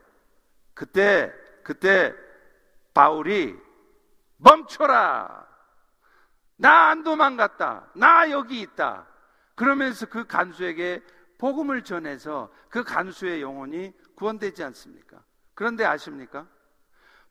그때 0.73 1.33
그때 1.63 2.13
바울이 2.93 3.55
멈춰라. 4.37 5.54
나 6.57 6.89
안 6.89 7.03
도망갔다. 7.03 7.87
나 7.95 8.29
여기 8.31 8.61
있다. 8.61 9.07
그러면서 9.55 10.05
그 10.05 10.25
간수에게 10.25 11.01
복음을 11.37 11.83
전해서 11.83 12.49
그 12.69 12.83
간수의 12.83 13.41
영혼이 13.41 13.93
구원되지 14.15 14.63
않습니까? 14.63 15.17
그런데 15.53 15.85
아십니까? 15.85 16.47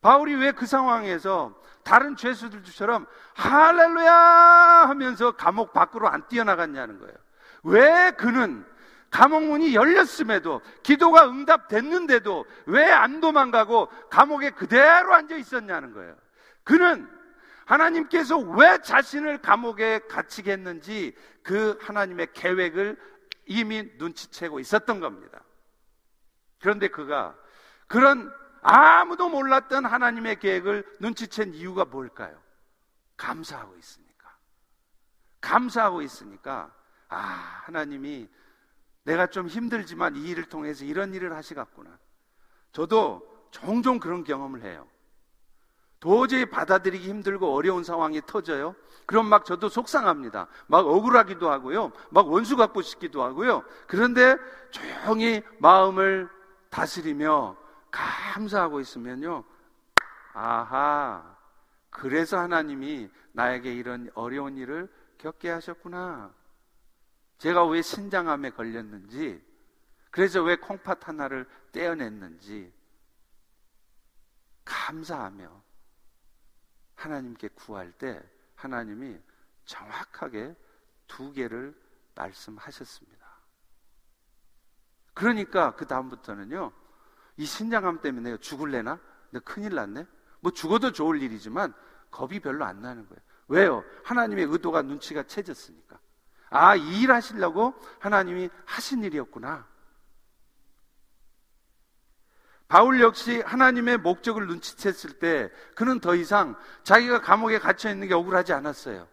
바울이 0.01 0.35
왜 0.35 0.51
그 0.51 0.65
상황에서 0.67 1.59
다른 1.83 2.15
죄수들처럼 2.15 3.07
할렐루야 3.35 4.13
하면서 4.13 5.31
감옥 5.31 5.73
밖으로 5.73 6.07
안 6.07 6.27
뛰어나갔냐는 6.27 6.99
거예요. 6.99 7.15
왜 7.63 8.11
그는 8.11 8.65
감옥 9.09 9.43
문이 9.45 9.73
열렸음에도 9.73 10.61
기도가 10.83 11.27
응답됐는데도 11.27 12.45
왜 12.67 12.91
안 12.91 13.19
도망가고 13.21 13.87
감옥에 14.11 14.51
그대로 14.51 15.13
앉아 15.13 15.35
있었냐는 15.37 15.93
거예요. 15.93 16.15
그는 16.63 17.09
하나님께서 17.65 18.37
왜 18.37 18.77
자신을 18.81 19.41
감옥에 19.41 19.99
갇히게 20.07 20.51
했는지 20.51 21.15
그 21.43 21.77
하나님의 21.81 22.33
계획을 22.33 22.97
이미 23.45 23.83
눈치채고 23.97 24.59
있었던 24.59 24.99
겁니다. 24.99 25.41
그런데 26.59 26.87
그가 26.87 27.35
그런 27.87 28.31
아무도 28.61 29.29
몰랐던 29.29 29.85
하나님의 29.85 30.39
계획을 30.39 30.83
눈치챈 31.01 31.53
이유가 31.53 31.85
뭘까요? 31.85 32.41
감사하고 33.17 33.77
있으니까. 33.77 34.35
감사하고 35.41 36.01
있으니까, 36.01 36.73
아, 37.07 37.17
하나님이 37.65 38.27
내가 39.03 39.27
좀 39.27 39.47
힘들지만 39.47 40.15
이 40.15 40.29
일을 40.29 40.45
통해서 40.45 40.83
이런 40.83 41.13
일을 41.13 41.35
하시겠구나. 41.35 41.99
저도 42.71 43.47
종종 43.51 43.99
그런 43.99 44.23
경험을 44.23 44.63
해요. 44.63 44.87
도저히 46.05 46.45
받아들이기 46.45 47.09
힘들고 47.09 47.55
어려운 47.55 47.83
상황이 47.83 48.21
터져요. 48.27 48.75
그럼 49.07 49.25
막 49.25 49.43
저도 49.43 49.69
속상합니다. 49.69 50.47
막 50.67 50.85
억울하기도 50.85 51.49
하고요. 51.49 51.91
막 52.11 52.27
원수 52.27 52.55
갖고 52.55 52.83
싶기도 52.83 53.23
하고요. 53.23 53.63
그런데 53.87 54.37
조용히 54.69 55.41
마음을 55.57 56.29
다스리며 56.69 57.57
감사하고 57.89 58.81
있으면요. 58.81 59.43
아하. 60.33 61.35
그래서 61.89 62.37
하나님이 62.37 63.09
나에게 63.31 63.73
이런 63.73 64.11
어려운 64.13 64.57
일을 64.57 64.87
겪게 65.17 65.49
하셨구나. 65.49 66.31
제가 67.39 67.65
왜 67.65 67.81
신장암에 67.81 68.51
걸렸는지, 68.51 69.43
그래서 70.11 70.43
왜 70.43 70.55
콩팥 70.55 71.07
하나를 71.07 71.47
떼어냈는지, 71.71 72.71
감사하며 74.65 75.64
하나님께 76.95 77.49
구할 77.49 77.91
때 77.91 78.21
하나님이 78.55 79.17
정확하게 79.65 80.55
두 81.07 81.31
개를 81.31 81.75
말씀하셨습니다. 82.15 83.25
그러니까 85.13 85.75
그 85.75 85.85
다음부터는요, 85.85 86.71
이 87.37 87.45
신장암 87.45 88.01
때문에 88.01 88.37
죽을래나? 88.37 88.99
내가 89.31 89.43
큰일 89.43 89.75
났네? 89.75 90.05
뭐 90.39 90.51
죽어도 90.51 90.91
좋을 90.91 91.21
일이지만 91.21 91.73
겁이 92.11 92.39
별로 92.39 92.65
안 92.65 92.81
나는 92.81 93.07
거예요. 93.07 93.21
왜요? 93.47 93.83
하나님의 94.03 94.45
의도가 94.45 94.81
눈치가 94.81 95.23
채졌으니까. 95.23 95.99
아, 96.49 96.75
이 96.75 97.01
일 97.01 97.11
하시려고 97.11 97.73
하나님이 97.99 98.49
하신 98.65 99.03
일이었구나. 99.03 99.67
바울 102.67 102.99
역시 102.99 103.41
하나님의 103.45 103.99
목적을 103.99 104.47
눈치챘을 104.47 105.19
때 105.19 105.51
그는 105.75 105.99
더 105.99 106.15
이상 106.15 106.55
자기가 106.83 107.21
감옥에 107.21 107.59
갇혀 107.59 107.89
있는 107.89 108.07
게 108.07 108.13
억울하지 108.13 108.53
않았어요. 108.53 109.07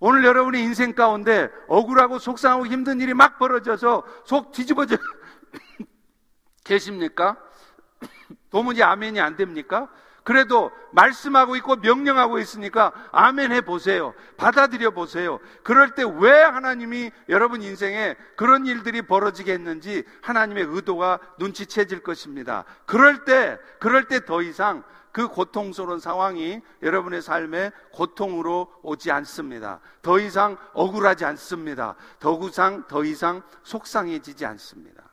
오늘 0.00 0.24
여러분의 0.24 0.62
인생 0.62 0.94
가운데 0.94 1.50
억울하고 1.66 2.20
속상하고 2.20 2.66
힘든 2.66 3.00
일이 3.00 3.14
막 3.14 3.38
벌어져서 3.38 4.04
속 4.24 4.52
뒤집어져 4.52 4.96
계십니까? 6.62 7.36
도무지 8.50 8.82
아멘이 8.82 9.20
안 9.20 9.34
됩니까? 9.36 9.88
그래도 10.28 10.70
말씀하고 10.92 11.56
있고 11.56 11.76
명령하고 11.76 12.38
있으니까 12.38 12.92
아멘 13.12 13.50
해 13.50 13.62
보세요. 13.62 14.12
받아들여 14.36 14.90
보세요. 14.90 15.40
그럴 15.62 15.94
때 15.94 16.04
왜 16.04 16.30
하나님이 16.42 17.10
여러분 17.30 17.62
인생에 17.62 18.14
그런 18.36 18.66
일들이 18.66 19.00
벌어지게 19.00 19.50
했는지 19.54 20.04
하나님의 20.20 20.64
의도가 20.64 21.18
눈치채질 21.38 22.02
것입니다. 22.02 22.66
그럴 22.84 23.24
때, 23.24 23.58
그럴 23.80 24.06
때 24.06 24.20
더 24.20 24.42
이상 24.42 24.84
그 25.12 25.28
고통스러운 25.28 25.98
상황이 25.98 26.60
여러분의 26.82 27.22
삶에 27.22 27.72
고통으로 27.94 28.70
오지 28.82 29.10
않습니다. 29.10 29.80
더 30.02 30.18
이상 30.18 30.58
억울하지 30.74 31.24
않습니다. 31.24 31.94
더 32.18 32.38
이상, 32.46 32.86
더 32.86 33.02
이상 33.02 33.42
속상해지지 33.62 34.44
않습니다. 34.44 35.08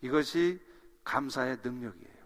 이것이 0.00 0.62
감사의 1.04 1.58
능력이에요. 1.62 2.17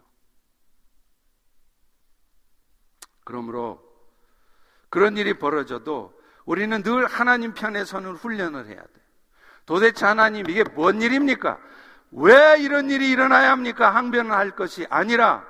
그러므로 3.23 3.81
그런 4.89 5.17
일이 5.17 5.33
벌어져도 5.33 6.13
우리는 6.45 6.83
늘 6.83 7.05
하나님 7.05 7.53
편에 7.53 7.85
서는 7.85 8.13
훈련을 8.15 8.67
해야 8.67 8.81
돼. 8.81 8.89
도대체 9.65 10.05
하나님 10.05 10.49
이게 10.49 10.63
뭔 10.63 11.01
일입니까? 11.01 11.59
왜 12.11 12.57
이런 12.59 12.89
일이 12.89 13.09
일어나야 13.09 13.51
합니까? 13.51 13.95
항변을 13.95 14.31
할 14.31 14.51
것이 14.51 14.85
아니라 14.89 15.45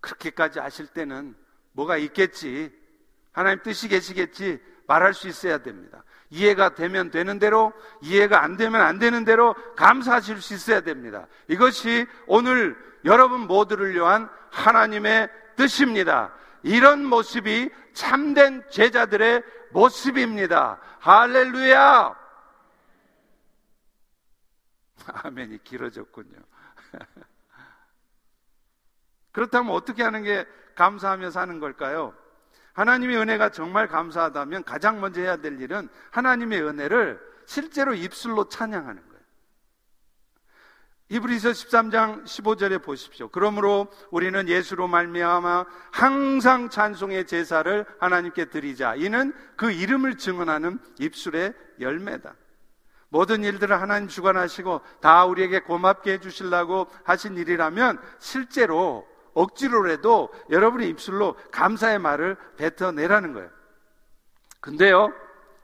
그렇게까지 0.00 0.60
아실 0.60 0.86
때는 0.86 1.34
뭐가 1.72 1.96
있겠지. 1.96 2.72
하나님 3.32 3.62
뜻이 3.62 3.88
계시겠지. 3.88 4.62
말할 4.86 5.14
수 5.14 5.28
있어야 5.28 5.58
됩니다. 5.58 6.04
이해가 6.30 6.74
되면 6.74 7.10
되는 7.10 7.38
대로, 7.38 7.72
이해가 8.02 8.42
안 8.42 8.56
되면 8.56 8.80
안 8.80 8.98
되는 8.98 9.24
대로 9.24 9.54
감사하실 9.76 10.40
수 10.40 10.54
있어야 10.54 10.80
됩니다. 10.80 11.26
이것이 11.48 12.06
오늘 12.26 12.76
여러분 13.04 13.40
모두를 13.40 13.94
위한 13.94 14.28
하나님의 14.50 15.28
뜻입니다. 15.56 16.32
이런 16.64 17.04
모습이 17.04 17.70
참된 17.92 18.68
제자들의 18.70 19.42
모습입니다. 19.70 20.80
할렐루야! 20.98 22.16
아멘이 25.06 25.62
길어졌군요. 25.62 26.38
그렇다면 29.32 29.72
어떻게 29.74 30.02
하는 30.02 30.22
게 30.22 30.46
감사하며 30.74 31.30
사는 31.30 31.60
걸까요? 31.60 32.14
하나님의 32.72 33.18
은혜가 33.18 33.50
정말 33.50 33.86
감사하다면 33.86 34.64
가장 34.64 35.00
먼저 35.00 35.20
해야 35.20 35.36
될 35.36 35.60
일은 35.60 35.88
하나님의 36.10 36.62
은혜를 36.62 37.20
실제로 37.46 37.94
입술로 37.94 38.48
찬양하는 38.48 39.02
거예요. 39.02 39.13
이브리서 41.10 41.50
13장 41.50 42.24
15절에 42.24 42.82
보십시오. 42.82 43.28
그러므로 43.28 43.88
우리는 44.10 44.48
예수로 44.48 44.88
말미암아 44.88 45.66
항상 45.92 46.70
찬송의 46.70 47.26
제사를 47.26 47.84
하나님께 48.00 48.46
드리자. 48.46 48.94
이는 48.94 49.34
그 49.56 49.70
이름을 49.70 50.16
증언하는 50.16 50.78
입술의 50.98 51.52
열매다. 51.80 52.34
모든 53.10 53.44
일들을 53.44 53.80
하나님 53.80 54.08
주관하시고 54.08 54.80
다 55.00 55.24
우리에게 55.26 55.60
고맙게 55.60 56.14
해주시려고 56.14 56.88
하신 57.04 57.36
일이라면 57.36 58.00
실제로 58.18 59.06
억지로라도 59.34 60.30
여러분의 60.50 60.88
입술로 60.88 61.36
감사의 61.52 61.98
말을 61.98 62.36
뱉어내라는 62.56 63.34
거예요. 63.34 63.50
근데요, 64.60 65.12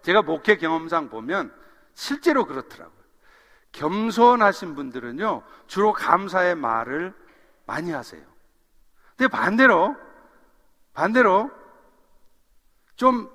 제가 0.03 0.23
목회 0.23 0.57
경험상 0.59 1.09
보면 1.09 1.53
실제로 1.95 2.45
그렇더라고요. 2.45 3.00
겸손하신 3.73 4.75
분들은요, 4.75 5.43
주로 5.67 5.93
감사의 5.93 6.55
말을 6.57 7.15
많이 7.67 7.93
하세요. 7.93 8.23
근데 9.17 9.29
반대로, 9.29 9.97
반대로, 10.93 11.51
좀 12.97 13.31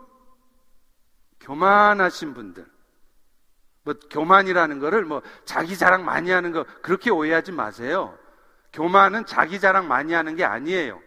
교만하신 1.40 2.34
분들, 2.34 2.66
뭐, 3.84 3.94
교만이라는 4.10 4.80
거를 4.80 5.06
뭐, 5.06 5.22
자기 5.46 5.78
자랑 5.78 6.04
많이 6.06 6.32
하는 6.32 6.52
거, 6.52 6.66
그렇게 6.82 7.12
오해하지 7.12 7.52
마세요. 7.52 8.18
교만은 8.74 9.26
자기 9.26 9.60
자랑 9.60 9.88
많이 9.88 10.14
하는 10.14 10.36
게 10.36 10.44
아니에요. 10.44 11.02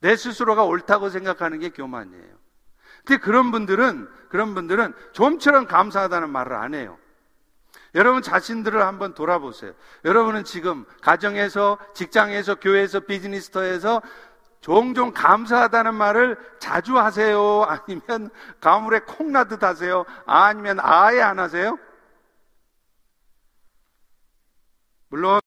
내 0.00 0.14
스스로가 0.14 0.64
옳다고 0.64 1.08
생각하는 1.08 1.58
게 1.58 1.70
교만이에요. 1.70 2.36
근데 3.04 3.20
그런 3.20 3.50
분들은, 3.50 4.08
그런 4.28 4.54
분들은 4.54 4.94
좀처럼 5.12 5.66
감사하다는 5.66 6.30
말을 6.30 6.54
안 6.54 6.74
해요. 6.74 6.98
여러분 7.94 8.22
자신들을 8.22 8.82
한번 8.82 9.14
돌아보세요. 9.14 9.72
여러분은 10.04 10.44
지금 10.44 10.84
가정에서, 11.00 11.78
직장에서, 11.94 12.56
교회에서, 12.56 13.00
비즈니스터에서 13.00 14.02
종종 14.60 15.12
감사하다는 15.12 15.94
말을 15.94 16.38
자주 16.58 16.98
하세요? 16.98 17.62
아니면 17.68 18.30
가물에 18.60 19.00
콩나듯 19.00 19.62
하세요? 19.62 20.04
아니면 20.26 20.78
아예 20.80 21.22
안 21.22 21.38
하세요? 21.38 21.78
물론 25.08 25.40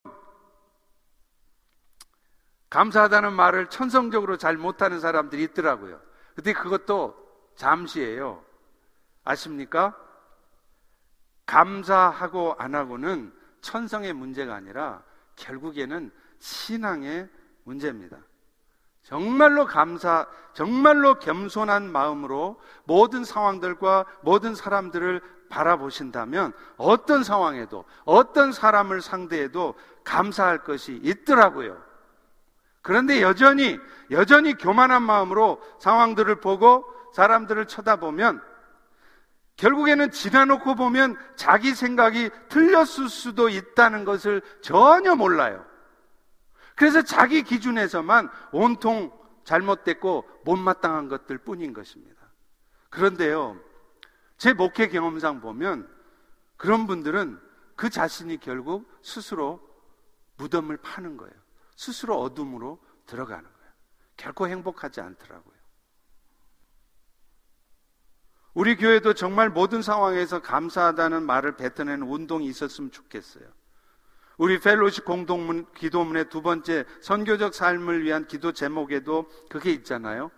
감사하다는 2.69 3.33
말을 3.33 3.69
천성적으로 3.69 4.37
잘 4.37 4.55
못하는 4.55 4.99
사람들이 4.99 5.43
있더라고요. 5.43 5.99
근데 6.35 6.53
그것도 6.53 7.15
잠시예요. 7.55 8.43
아십니까? 9.25 9.95
감사하고 11.49 12.55
안 12.59 12.75
하고는 12.75 13.33
천성의 13.61 14.13
문제가 14.13 14.53
아니라 14.53 15.01
결국에는 15.35 16.11
신앙의 16.37 17.27
문제입니다. 17.63 18.17
정말로 19.01 19.65
감사, 19.65 20.27
정말로 20.53 21.15
겸손한 21.15 21.91
마음으로 21.91 22.61
모든 22.83 23.23
상황들과 23.23 24.05
모든 24.21 24.53
사람들을 24.53 25.21
바라보신다면 25.49 26.53
어떤 26.77 27.23
상황에도 27.23 27.83
어떤 28.05 28.51
사람을 28.51 29.01
상대해도 29.01 29.73
감사할 30.03 30.63
것이 30.63 30.99
있더라고요. 31.01 31.81
그런데 32.83 33.23
여전히, 33.23 33.79
여전히 34.11 34.55
교만한 34.55 35.01
마음으로 35.01 35.59
상황들을 35.79 36.41
보고 36.41 36.85
사람들을 37.13 37.65
쳐다보면 37.65 38.39
결국에는 39.59 40.09
지나놓고 40.11 40.75
보면 40.75 41.17
자기 41.35 41.75
생각이 41.75 42.29
틀렸을 42.47 43.09
수도 43.09 43.49
있다는 43.49 44.05
것을 44.05 44.41
전혀 44.61 45.15
몰라요. 45.15 45.65
그래서 46.75 47.01
자기 47.01 47.43
기준에서만 47.43 48.29
온통 48.53 49.11
잘못됐고 49.43 50.25
못마땅한 50.45 51.09
것들 51.09 51.39
뿐인 51.39 51.73
것입니다. 51.73 52.15
그런데요, 52.89 53.59
제 54.37 54.53
목회 54.53 54.87
경험상 54.87 55.41
보면 55.41 55.89
그런 56.55 56.87
분들은 56.87 57.37
그 57.75 57.89
자신이 57.89 58.37
결국 58.37 58.89
스스로 59.01 59.59
무덤을 60.37 60.77
파는 60.77 61.17
거예요. 61.17 61.33
스스로 61.75 62.21
어둠으로 62.21 62.79
들어가는 63.07 63.43
거예요. 63.43 63.71
결코 64.15 64.47
행복하지 64.47 65.01
않더라고요. 65.01 65.48
우리 68.59 68.75
교회도 68.75 69.13
정말 69.13 69.49
모든 69.49 69.81
상황에서 69.81 70.41
감사하다는 70.41 71.23
말을 71.23 71.53
뱉어내는 71.55 72.05
운동이 72.05 72.45
있었으면 72.47 72.91
좋겠어요. 72.91 73.45
우리 74.35 74.59
펠로시 74.59 74.99
공동문 74.99 75.67
기도문의 75.77 76.27
두 76.27 76.41
번째 76.41 76.83
선교적 76.99 77.53
삶을 77.53 78.03
위한 78.03 78.27
기도 78.27 78.51
제목에도 78.51 79.31
그게 79.49 79.71
있잖아요. 79.71 80.29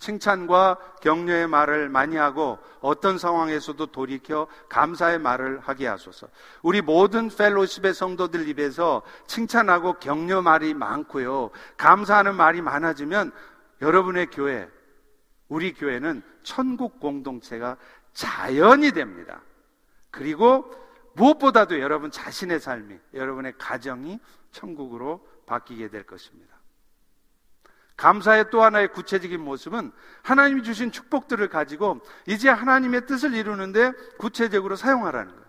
칭찬과 0.00 0.78
격려의 1.02 1.46
말을 1.46 1.88
많이 1.88 2.16
하고 2.16 2.58
어떤 2.80 3.16
상황에서도 3.16 3.86
돌이켜 3.86 4.48
감사의 4.68 5.20
말을 5.20 5.60
하게 5.60 5.86
하소서. 5.86 6.26
우리 6.62 6.82
모든 6.82 7.28
펠로십의 7.28 7.94
성도들 7.94 8.48
입에서 8.48 9.02
칭찬하고 9.28 10.00
격려 10.00 10.42
말이 10.42 10.74
많고요. 10.74 11.50
감사하는 11.76 12.34
말이 12.34 12.60
많아지면 12.60 13.30
여러분의 13.80 14.30
교회, 14.32 14.68
우리 15.48 15.72
교회는 15.72 16.22
천국 16.42 17.00
공동체가 17.00 17.76
자연이 18.12 18.92
됩니다. 18.92 19.42
그리고 20.10 20.70
무엇보다도 21.14 21.80
여러분 21.80 22.10
자신의 22.10 22.60
삶이, 22.60 22.98
여러분의 23.14 23.54
가정이 23.58 24.20
천국으로 24.52 25.26
바뀌게 25.46 25.88
될 25.88 26.04
것입니다. 26.04 26.56
감사의 27.96 28.50
또 28.50 28.62
하나의 28.62 28.92
구체적인 28.92 29.40
모습은 29.40 29.90
하나님이 30.22 30.62
주신 30.62 30.92
축복들을 30.92 31.48
가지고 31.48 32.00
이제 32.26 32.48
하나님의 32.48 33.06
뜻을 33.06 33.34
이루는데 33.34 33.92
구체적으로 34.18 34.76
사용하라는 34.76 35.32
거예요. 35.32 35.48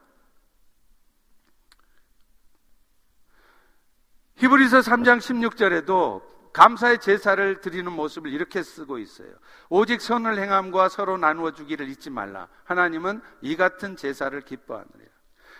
히브리서 4.38 4.80
3장 4.80 5.20
16절에도 5.20 6.24
감사의 6.54 7.00
제사를 7.00 7.62
드리는 7.62 7.92
모습을 7.92 8.32
이렇게 8.32 8.64
쓰고 8.64 8.98
있어요. 8.98 9.30
오직 9.70 10.02
선을 10.02 10.40
행함과 10.40 10.90
서로 10.90 11.18
나누어 11.18 11.52
주기를 11.52 11.90
잊지 11.90 12.10
말라. 12.10 12.48
하나님은 12.64 13.22
이 13.42 13.56
같은 13.56 13.96
제사를 13.96 14.40
기뻐하느니라. 14.42 15.10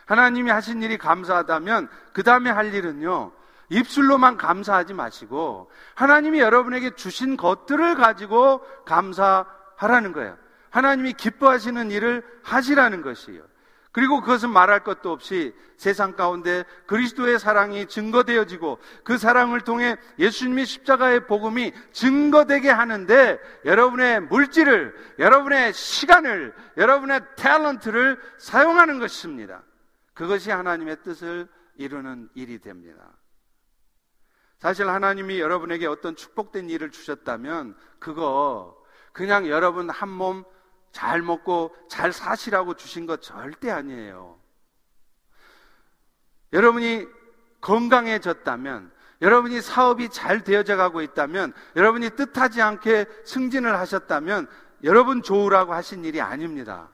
하나님이 0.06 0.50
하신 0.50 0.82
일이 0.82 0.98
감사하다면 0.98 1.90
그 2.14 2.24
다음에 2.24 2.50
할 2.50 2.74
일은요. 2.74 3.32
입술로만 3.70 4.38
감사하지 4.38 4.96
마시고 4.96 5.72
하나님이 5.94 6.40
여러분에게 6.40 6.96
주신 6.96 7.38
것들을 7.38 7.96
가지고 7.96 8.62
감사하라는 8.86 10.12
거예요. 10.14 10.38
하나님이 10.72 11.14
기뻐하시는 11.14 11.92
일을 11.92 12.24
하시라는 12.44 13.02
것이에요. 13.04 13.44
그리고 13.92 14.22
그것은 14.22 14.52
말할 14.52 14.84
것도 14.84 15.12
없이 15.12 15.54
세상 15.78 16.16
가운데 16.16 16.64
그리스도의 16.86 17.40
사랑이 17.40 17.88
증거되어지고 17.88 18.80
그 19.04 19.18
사랑을 19.18 19.62
통해 19.62 19.98
예수님의 20.20 20.66
십자가의 20.66 21.26
복음이 21.26 21.74
증거되게 21.92 22.70
하는데 22.70 23.40
여러분의 23.66 24.22
물질을, 24.22 24.96
여러분의 25.18 25.74
시간을, 25.74 26.54
여러분의 26.78 27.22
탤런트를 27.36 28.20
사용하는 28.38 29.00
것입니다. 29.00 29.64
그것이 30.14 30.52
하나님의 30.52 30.98
뜻을 31.04 31.48
이루는 31.76 32.30
일이 32.36 32.60
됩니다. 32.60 33.18
사실 34.60 34.88
하나님이 34.88 35.40
여러분에게 35.40 35.88
어떤 35.88 36.16
축복된 36.16 36.70
일을 36.70 36.92
주셨다면 36.92 37.76
그거 37.98 38.78
그냥 39.14 39.48
여러분 39.48 39.90
한 39.90 40.10
몸 40.10 40.44
잘 40.92 41.22
먹고 41.22 41.76
잘 41.90 42.12
사시라고 42.12 42.76
주신 42.76 43.06
것 43.06 43.22
절대 43.22 43.70
아니에요. 43.70 44.40
여러분이 46.54 47.06
건강해졌다면 47.62 48.92
여러분이 49.22 49.62
사업이 49.62 50.10
잘 50.10 50.44
되어져 50.44 50.78
가고 50.78 51.02
있다면 51.02 51.54
여러분이 51.76 52.12
뜻하지 52.12 52.62
않게 52.62 53.06
승진을 53.26 53.78
하셨다면 53.78 54.48
여러분 54.84 55.22
좋으라고 55.22 55.74
하신 55.74 56.06
일이 56.06 56.22
아닙니다. 56.22 56.90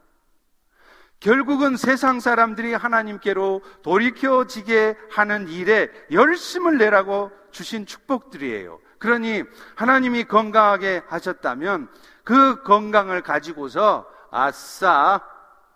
결국은 1.19 1.77
세상 1.77 2.19
사람들이 2.19 2.73
하나님께로 2.73 3.61
돌이켜지게 3.83 4.97
하는 5.11 5.47
일에 5.47 5.89
열심을 6.11 6.77
내라고 6.77 7.31
주신 7.51 7.85
축복들이에요. 7.85 8.79
그러니 8.99 9.43
하나님이 9.75 10.25
건강하게 10.25 11.03
하셨다면 11.07 11.89
그 12.25 12.63
건강을 12.63 13.21
가지고서 13.21 14.11
아싸, 14.31 15.21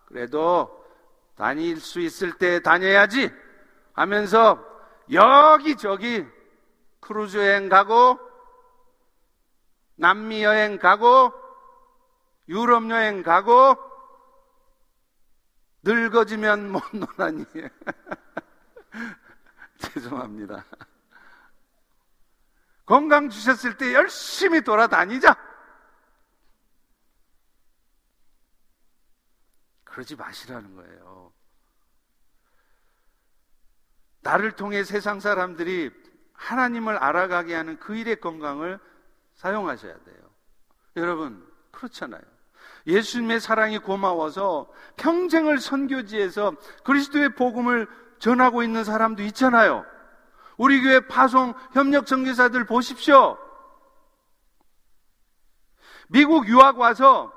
그래도 0.05 0.83
다닐 1.35 1.79
수 1.79 2.01
있을 2.01 2.33
때 2.33 2.61
다녀야지 2.61 3.31
하면서 3.93 4.59
여기저기 5.11 6.25
크루즈 6.99 7.37
여행 7.37 7.69
가고 7.69 8.19
남미 9.95 10.43
여행 10.43 10.79
가고 10.79 11.31
유럽 12.49 12.89
여행 12.89 13.21
가고 13.21 13.77
늙어지면 15.83 16.71
못 16.71 16.83
노나니 16.91 17.45
죄송합니다. 19.77 20.65
건강 22.85 23.29
주셨을 23.29 23.77
때 23.77 23.93
열심히 23.93 24.61
돌아다니자. 24.61 25.48
그러지 29.91 30.15
마시라는 30.15 30.75
거예요. 30.75 31.31
나를 34.21 34.51
통해 34.53 34.83
세상 34.83 35.19
사람들이 35.19 35.91
하나님을 36.33 36.97
알아가게 36.97 37.53
하는 37.53 37.79
그 37.79 37.95
일의 37.95 38.19
건강을 38.19 38.79
사용하셔야 39.35 39.93
돼요. 40.03 40.17
여러분, 40.95 41.45
그렇잖아요. 41.71 42.21
예수님의 42.87 43.39
사랑이 43.39 43.77
고마워서 43.79 44.71
평생을 44.97 45.59
선교지에서 45.59 46.53
그리스도의 46.83 47.35
복음을 47.35 47.87
전하고 48.19 48.63
있는 48.63 48.83
사람도 48.83 49.23
있잖아요. 49.23 49.85
우리 50.57 50.81
교회 50.81 50.99
파송 50.99 51.53
협력 51.71 52.05
전교사들 52.05 52.65
보십시오. 52.65 53.37
미국 56.09 56.47
유학 56.47 56.79
와서 56.79 57.31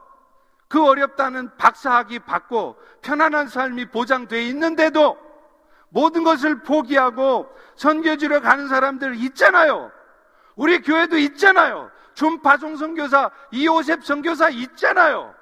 그 0.73 0.83
어렵다는 0.83 1.55
박사학위 1.59 2.21
받고 2.21 2.81
편안한 3.03 3.49
삶이 3.49 3.91
보장돼 3.91 4.43
있는데도 4.49 5.19
모든 5.91 6.25
것을 6.25 6.63
포기하고 6.63 7.55
선교지로 7.77 8.41
가는 8.41 8.69
사람들 8.69 9.17
있잖아요. 9.17 9.93
우리 10.57 10.81
교회도 10.81 11.19
있잖아요. 11.19 11.91
준파송 12.15 12.79
선교사, 12.79 13.31
이호셉 13.51 14.03
선교사 14.03 14.49
있잖아요. 14.49 15.35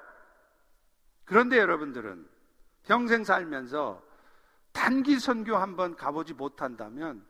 그런데 1.23 1.59
여러분들은 1.59 2.27
평생 2.83 3.23
살면서 3.23 4.01
단기 4.73 5.17
선교 5.17 5.55
한번 5.55 5.95
가보지 5.95 6.33
못한다면 6.33 7.25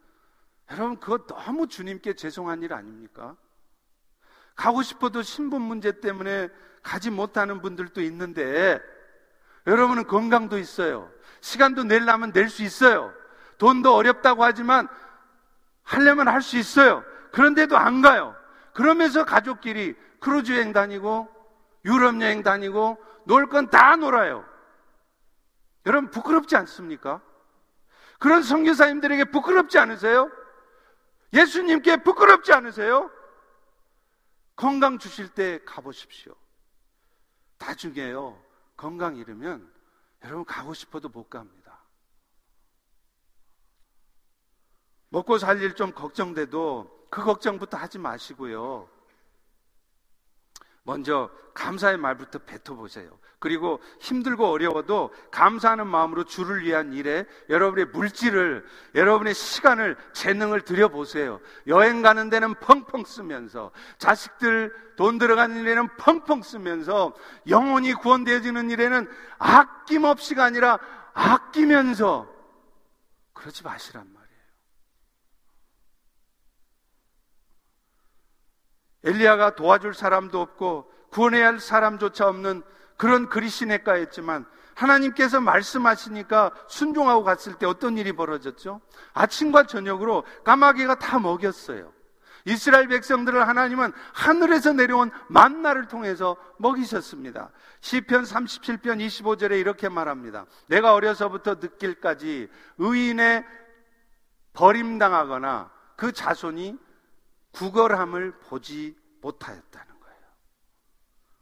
여러분 0.71 0.99
그거 0.99 1.19
너무 1.27 1.67
주님께 1.67 2.15
죄송한 2.15 2.63
일 2.63 2.73
아닙니까? 2.73 3.35
가고 4.55 4.81
싶어도 4.81 5.21
신분 5.21 5.61
문제 5.61 5.99
때문에 5.99 6.49
가지 6.83 7.09
못하는 7.11 7.61
분들도 7.61 8.01
있는데 8.01 8.79
여러분은 9.67 10.07
건강도 10.07 10.57
있어요. 10.57 11.11
시간도 11.41 11.83
내려면 11.83 12.31
낼 12.33 12.49
수 12.49 12.63
있어요. 12.63 13.13
돈도 13.57 13.93
어렵다고 13.95 14.43
하지만 14.43 14.87
하려면 15.83 16.27
할 16.27 16.41
수 16.41 16.57
있어요. 16.57 17.03
그런데도 17.31 17.77
안 17.77 18.01
가요. 18.01 18.35
그러면서 18.73 19.25
가족끼리 19.25 19.95
크루즈 20.19 20.51
여행 20.53 20.73
다니고 20.73 21.29
유럽 21.85 22.19
여행 22.21 22.43
다니고 22.43 22.97
놀 23.25 23.47
건 23.47 23.69
다 23.69 23.95
놀아요. 23.95 24.45
여러분 25.85 26.09
부끄럽지 26.11 26.55
않습니까? 26.57 27.21
그런 28.19 28.43
선교사님들에게 28.43 29.25
부끄럽지 29.25 29.79
않으세요? 29.79 30.29
예수님께 31.33 32.03
부끄럽지 32.03 32.53
않으세요? 32.53 33.09
건강 34.55 34.99
주실 34.99 35.29
때 35.29 35.59
가보십시오. 35.65 36.35
나중에요. 37.61 38.43
건강 38.75 39.15
잃으면 39.15 39.71
여러분 40.23 40.43
가고 40.45 40.73
싶어도 40.73 41.09
못 41.09 41.29
갑니다. 41.29 41.79
먹고 45.09 45.37
살 45.37 45.61
일 45.61 45.75
좀 45.75 45.91
걱정돼도 45.91 47.07
그 47.09 47.23
걱정부터 47.23 47.77
하지 47.77 47.99
마시고요. 47.99 48.89
먼저 50.83 51.29
감사의 51.53 51.97
말부터 51.97 52.39
뱉어보세요. 52.39 53.19
그리고 53.41 53.79
힘들고 53.99 54.45
어려워도 54.45 55.11
감사하는 55.31 55.87
마음으로 55.87 56.25
주를 56.25 56.61
위한 56.61 56.93
일에 56.93 57.25
여러분의 57.49 57.85
물질을, 57.85 58.63
여러분의 58.93 59.33
시간을, 59.33 59.97
재능을 60.13 60.61
들여보세요. 60.61 61.41
여행 61.65 62.03
가는 62.03 62.29
데는 62.29 62.53
펑펑 62.53 63.03
쓰면서, 63.03 63.71
자식들 63.97 64.71
돈 64.95 65.17
들어가는 65.17 65.57
일에는 65.57 65.97
펑펑 65.97 66.43
쓰면서, 66.43 67.15
영혼이 67.47 67.95
구원되어지는 67.95 68.69
일에는 68.69 69.09
아낌없이가 69.39 70.43
아니라 70.43 70.77
아끼면서, 71.13 72.31
그러지 73.33 73.63
마시란 73.63 74.05
말이에요. 74.05 74.31
엘리야가 79.03 79.55
도와줄 79.55 79.95
사람도 79.95 80.39
없고 80.39 80.91
구원해야 81.09 81.47
할 81.47 81.59
사람조차 81.59 82.27
없는 82.27 82.61
그런 83.01 83.29
그리시네가였지만 83.29 84.45
하나님께서 84.75 85.41
말씀하시니까 85.41 86.51
순종하고 86.67 87.23
갔을 87.23 87.55
때 87.55 87.65
어떤 87.65 87.97
일이 87.97 88.11
벌어졌죠? 88.11 88.79
아침과 89.13 89.65
저녁으로 89.65 90.23
까마귀가 90.43 90.99
다 90.99 91.17
먹였어요. 91.17 91.91
이스라엘 92.45 92.87
백성들을 92.87 93.47
하나님은 93.47 93.91
하늘에서 94.13 94.73
내려온 94.73 95.09
만나를 95.29 95.87
통해서 95.87 96.37
먹이셨습니다. 96.59 97.49
시편 97.79 98.21
37편 98.21 99.03
25절에 99.03 99.59
이렇게 99.59 99.89
말합니다. 99.89 100.45
내가 100.67 100.93
어려서부터 100.93 101.55
늦길까지 101.55 102.49
의인의 102.77 103.43
버림당하거나 104.53 105.71
그 105.95 106.11
자손이 106.11 106.77
구걸함을 107.53 108.33
보지 108.41 108.95
못하였다는 109.21 109.99
거예요. 109.99 110.19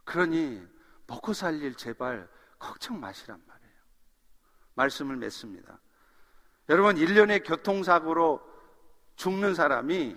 그러니 0.05 0.68
먹고 1.10 1.34
살일 1.34 1.74
제발 1.76 2.30
걱정 2.60 2.99
마시란 2.99 3.41
말이에요. 3.45 3.74
말씀을 4.76 5.18
맺습니다. 5.18 5.80
여러분, 6.70 6.95
1년에 6.95 7.45
교통사고로 7.45 8.41
죽는 9.16 9.55
사람이 9.55 10.16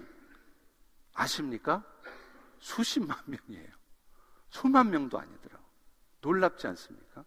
아십니까? 1.15 1.83
수십만 2.59 3.17
명이에요. 3.25 3.71
수만 4.51 4.91
명도 4.91 5.19
아니더라고. 5.19 5.65
놀랍지 6.21 6.67
않습니까? 6.69 7.25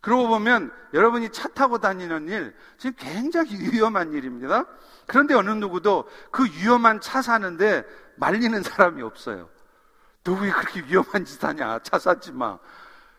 그러고 0.00 0.28
보면 0.28 0.72
여러분이 0.94 1.30
차 1.30 1.48
타고 1.48 1.78
다니는 1.78 2.28
일 2.28 2.56
지금 2.76 2.96
굉장히 2.98 3.56
위험한 3.72 4.12
일입니다. 4.12 4.64
그런데 5.06 5.34
어느 5.34 5.50
누구도 5.50 6.08
그 6.30 6.44
위험한 6.44 7.00
차 7.00 7.22
사는데 7.22 7.84
말리는 8.16 8.62
사람이 8.62 9.00
없어요. 9.02 9.48
너 10.24 10.34
왜 10.34 10.50
그렇게 10.50 10.80
위험한 10.82 11.24
짓 11.24 11.42
하냐? 11.42 11.78
차 11.80 11.98
샀지 11.98 12.32
마. 12.32 12.58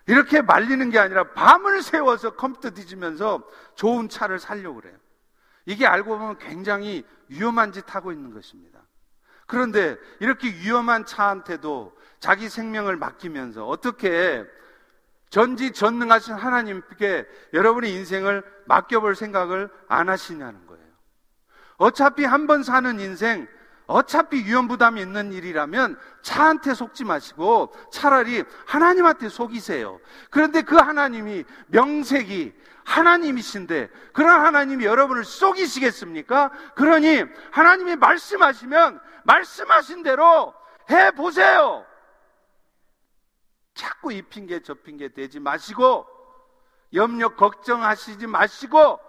이렇게 0.06 0.42
말리는 0.42 0.90
게 0.90 1.00
아니라 1.00 1.34
밤을 1.34 1.82
새워서 1.82 2.36
컴퓨터 2.36 2.72
뒤지면서 2.72 3.44
좋은 3.76 4.10
차를 4.10 4.40
살려고 4.40 4.82
그래요. 4.82 4.98
이게 5.66 5.86
알고 5.86 6.18
보면 6.18 6.38
굉장히 6.40 7.06
위험한 7.28 7.72
짓 7.72 7.94
하고 7.96 8.12
있는 8.12 8.34
것입니다. 8.34 8.80
그런데 9.46 9.98
이렇게 10.20 10.48
위험한 10.50 11.06
차한테도 11.06 11.96
자기 12.20 12.50
생명을 12.50 12.98
맡기면서 12.98 13.68
어떻게 13.68 14.46
전지 15.30 15.72
전능하신 15.74 16.34
하나님께 16.36 17.28
여러분의 17.54 17.94
인생을 17.94 18.44
맡겨볼 18.66 19.16
생각을 19.16 19.70
안 19.88 20.10
하시냐는 20.10 20.66
거예요. 20.66 20.86
어차피 21.78 22.26
한 22.26 22.48
번 22.48 22.64
사는 22.64 23.00
인생, 23.00 23.48
어차피 23.90 24.46
위험 24.46 24.68
부담이 24.68 25.02
있는 25.02 25.34
일이라면 25.34 26.00
차한테 26.22 26.76
속지 26.76 27.06
마시고 27.06 27.74
차라리 27.92 28.44
하나님한테 28.68 29.30
속이세요. 29.30 30.00
그런데 30.30 30.62
그 30.62 30.76
하나님이 30.76 31.44
명색이 31.68 32.54
하나님이신데 32.86 33.90
그런 34.14 34.42
하나님이 34.42 34.86
여러분을 34.86 35.24
속이시겠습니까? 35.24 36.52
그러니 36.76 37.24
하나님이 37.52 37.96
말씀하시면 37.96 39.00
말씀하신 39.24 40.04
대로 40.04 40.54
해 40.92 41.10
보세요. 41.10 41.84
자꾸 43.74 44.14
이 44.14 44.22
핑계 44.22 44.62
저 44.62 44.76
핑계 44.76 45.08
대지 45.08 45.40
마시고 45.40 46.06
염려 46.94 47.30
걱정하시지 47.30 48.28
마시고 48.28 49.00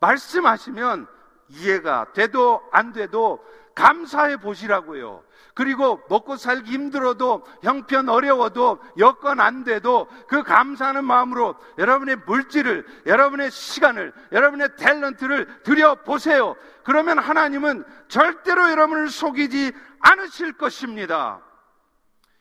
말씀하시면 0.00 1.08
이해가 1.50 2.12
돼도 2.12 2.62
안 2.72 2.92
돼도 2.92 3.44
감사해 3.74 4.38
보시라고요. 4.38 5.22
그리고 5.54 6.00
먹고 6.08 6.36
살기 6.36 6.70
힘들어도 6.70 7.44
형편 7.62 8.08
어려워도 8.08 8.80
여건 8.98 9.40
안 9.40 9.64
돼도 9.64 10.08
그 10.28 10.42
감사하는 10.42 11.04
마음으로 11.04 11.54
여러분의 11.78 12.16
물질을, 12.26 12.86
여러분의 13.06 13.50
시간을, 13.50 14.12
여러분의 14.32 14.70
탤런트를 14.70 15.62
들여 15.62 15.96
보세요. 16.04 16.56
그러면 16.84 17.18
하나님은 17.18 17.84
절대로 18.08 18.70
여러분을 18.70 19.08
속이지 19.08 19.72
않으실 20.00 20.52
것입니다. 20.54 21.42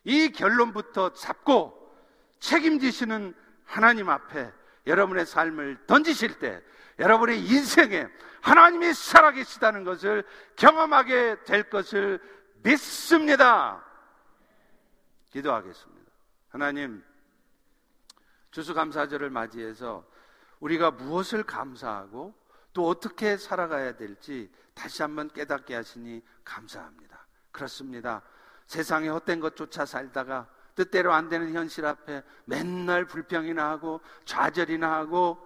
이 0.03 0.31
결론부터 0.31 1.13
잡고 1.13 1.73
책임지시는 2.39 3.33
하나님 3.65 4.09
앞에 4.09 4.51
여러분의 4.87 5.25
삶을 5.25 5.77
던지실 5.87 6.39
때 6.39 6.61
여러분의 6.99 7.39
인생에 7.39 8.07
하나님이 8.41 8.93
살아계시다는 8.93 9.83
것을 9.83 10.23
경험하게 10.55 11.43
될 11.43 11.69
것을 11.69 12.19
믿습니다. 12.63 13.83
기도하겠습니다. 15.31 16.11
하나님, 16.49 17.03
주수감사절을 18.51 19.29
맞이해서 19.29 20.05
우리가 20.59 20.91
무엇을 20.91 21.43
감사하고 21.43 22.33
또 22.73 22.87
어떻게 22.87 23.37
살아가야 23.37 23.95
될지 23.95 24.51
다시 24.73 25.01
한번 25.01 25.29
깨닫게 25.29 25.75
하시니 25.75 26.21
감사합니다. 26.43 27.27
그렇습니다. 27.51 28.21
세상에 28.65 29.09
헛된 29.09 29.39
것조차 29.39 29.85
살다가 29.85 30.47
뜻대로 30.75 31.11
안 31.11 31.27
되는 31.27 31.53
현실 31.53 31.85
앞에 31.85 32.23
맨날 32.45 33.05
불평이나 33.05 33.69
하고 33.69 34.01
좌절이나 34.25 34.91
하고 34.91 35.37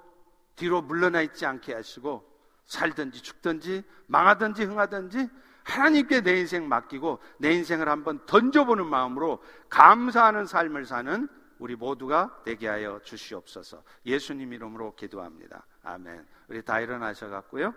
뒤로 0.56 0.82
물러나 0.82 1.22
있지 1.22 1.46
않게 1.46 1.74
하시고 1.74 2.33
살든지 2.66 3.22
죽든지 3.22 3.84
망하든지 4.08 4.64
흥하든지 4.64 5.30
하나님께 5.64 6.22
내 6.22 6.40
인생 6.40 6.68
맡기고 6.68 7.20
내 7.38 7.52
인생을 7.54 7.88
한번 7.88 8.26
던져보는 8.26 8.86
마음으로 8.86 9.42
감사하는 9.70 10.46
삶을 10.46 10.86
사는 10.86 11.28
우리 11.60 11.76
모두가 11.76 12.42
되게 12.44 12.68
하여 12.68 13.00
주시옵소서. 13.04 13.84
예수님 14.06 14.52
이름으로 14.52 14.96
기도합니다. 14.96 15.66
아멘. 15.84 16.26
우리 16.50 16.62
다 16.62 16.82
일어나셔 16.82 17.30
갖고요. 17.30 17.74